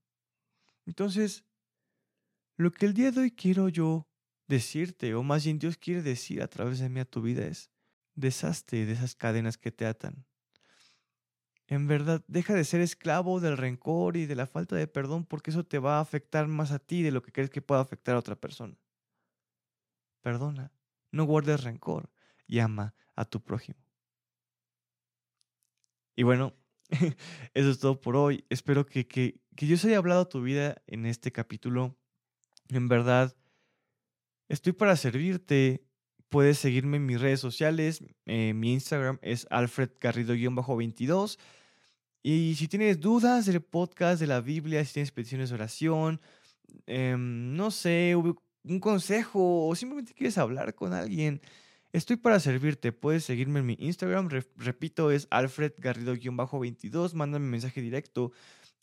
Entonces, 0.86 1.44
lo 2.58 2.72
que 2.72 2.86
el 2.86 2.94
día 2.94 3.12
de 3.12 3.22
hoy 3.22 3.32
quiero 3.32 3.70
yo 3.70 4.08
decirte, 4.48 5.14
o 5.16 5.24
más 5.24 5.44
bien 5.44 5.60
Dios 5.60 5.78
quiere 5.78 6.02
decir 6.02 6.42
a 6.42 6.48
través 6.48 6.80
de 6.80 6.90
mí 6.90 7.00
a 7.00 7.06
tu 7.06 7.22
vida 7.22 7.46
es, 7.46 7.70
deshazte 8.16 8.86
de 8.86 8.94
esas 8.94 9.16
cadenas 9.16 9.58
que 9.58 9.72
te 9.72 9.86
atan. 9.86 10.26
En 11.68 11.88
verdad, 11.88 12.22
deja 12.28 12.54
de 12.54 12.66
ser 12.66 12.82
esclavo 12.82 13.40
del 13.40 13.58
rencor 13.58 14.18
y 14.18 14.26
de 14.26 14.36
la 14.36 14.46
falta 14.46 14.76
de 14.76 14.88
perdón 14.88 15.26
porque 15.26 15.52
eso 15.52 15.66
te 15.66 15.80
va 15.80 15.98
a 15.98 16.02
afectar 16.02 16.48
más 16.48 16.72
a 16.72 16.80
ti 16.80 17.02
de 17.02 17.12
lo 17.12 17.22
que 17.22 17.32
crees 17.32 17.50
que 17.50 17.62
pueda 17.62 17.80
afectar 17.80 18.16
a 18.16 18.20
otra 18.20 18.36
persona. 18.36 18.78
Perdona, 20.22 20.72
no 21.12 21.24
guardes 21.24 21.64
rencor 21.64 22.10
y 22.46 22.60
ama 22.60 22.94
a 23.16 23.24
tu 23.24 23.42
prójimo. 23.42 23.80
Y 26.16 26.24
bueno, 26.24 26.54
eso 27.54 27.70
es 27.70 27.80
todo 27.80 28.02
por 28.02 28.16
hoy. 28.16 28.46
Espero 28.50 28.86
que, 28.86 29.08
que, 29.08 29.40
que 29.56 29.66
Dios 29.66 29.86
haya 29.86 29.98
hablado 29.98 30.28
tu 30.28 30.42
vida 30.42 30.82
en 30.88 31.06
este 31.06 31.32
capítulo. 31.32 31.98
En 32.70 32.88
verdad, 32.88 33.36
estoy 34.50 34.74
para 34.74 34.96
servirte. 34.96 35.86
Puedes 36.32 36.60
seguirme 36.60 36.96
en 36.96 37.06
mis 37.06 37.20
redes 37.20 37.42
sociales. 37.42 38.02
Eh, 38.26 38.54
mi 38.54 38.72
Instagram 38.72 39.20
es 39.22 39.46
alfredgarrido-22. 39.50 41.38
Y 42.24 42.56
si 42.56 42.70
tienes 42.70 43.02
dudas 43.02 43.46
del 43.48 43.60
podcast, 43.62 44.22
de 44.22 44.28
la 44.28 44.40
Biblia, 44.40 44.86
si 44.86 44.94
tienes 44.94 45.12
peticiones 45.12 45.50
de 45.50 45.56
oración, 45.56 46.22
em, 46.88 47.54
no 47.58 47.70
sé, 47.70 48.16
un 48.16 48.80
consejo 48.80 49.68
o 49.68 49.76
simplemente 49.76 50.14
quieres 50.14 50.38
hablar 50.38 50.74
con 50.74 50.94
alguien, 50.94 51.42
estoy 51.92 52.16
para 52.16 52.40
servirte. 52.40 52.94
Puedes 52.94 53.26
seguirme 53.26 53.60
en 53.60 53.66
mi 53.66 53.76
Instagram. 53.78 54.30
repito, 54.56 55.12
es 55.12 55.28
alfredgarrido-22. 55.32 57.14
Mándame 57.14 57.44
un 57.44 57.52
mensaje 57.52 57.82
directo. 57.82 58.32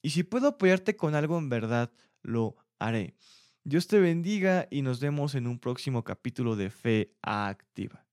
Y 0.03 0.11
si 0.11 0.23
puedo 0.23 0.49
apoyarte 0.49 0.97
con 0.97 1.15
algo 1.15 1.39
en 1.39 1.49
verdad, 1.49 1.91
lo 2.23 2.57
haré. 2.79 3.15
Dios 3.65 3.87
te 3.87 4.01
bendiga 4.01 4.67
y 4.71 4.83
nos 4.83 5.01
vemos 5.01 5.35
en 5.35 5.47
un 5.47 5.59
próximo 5.59 6.03
capítulo 6.03 6.57
de 6.57 6.71
Fe 6.71 7.17
Activa. 7.23 8.08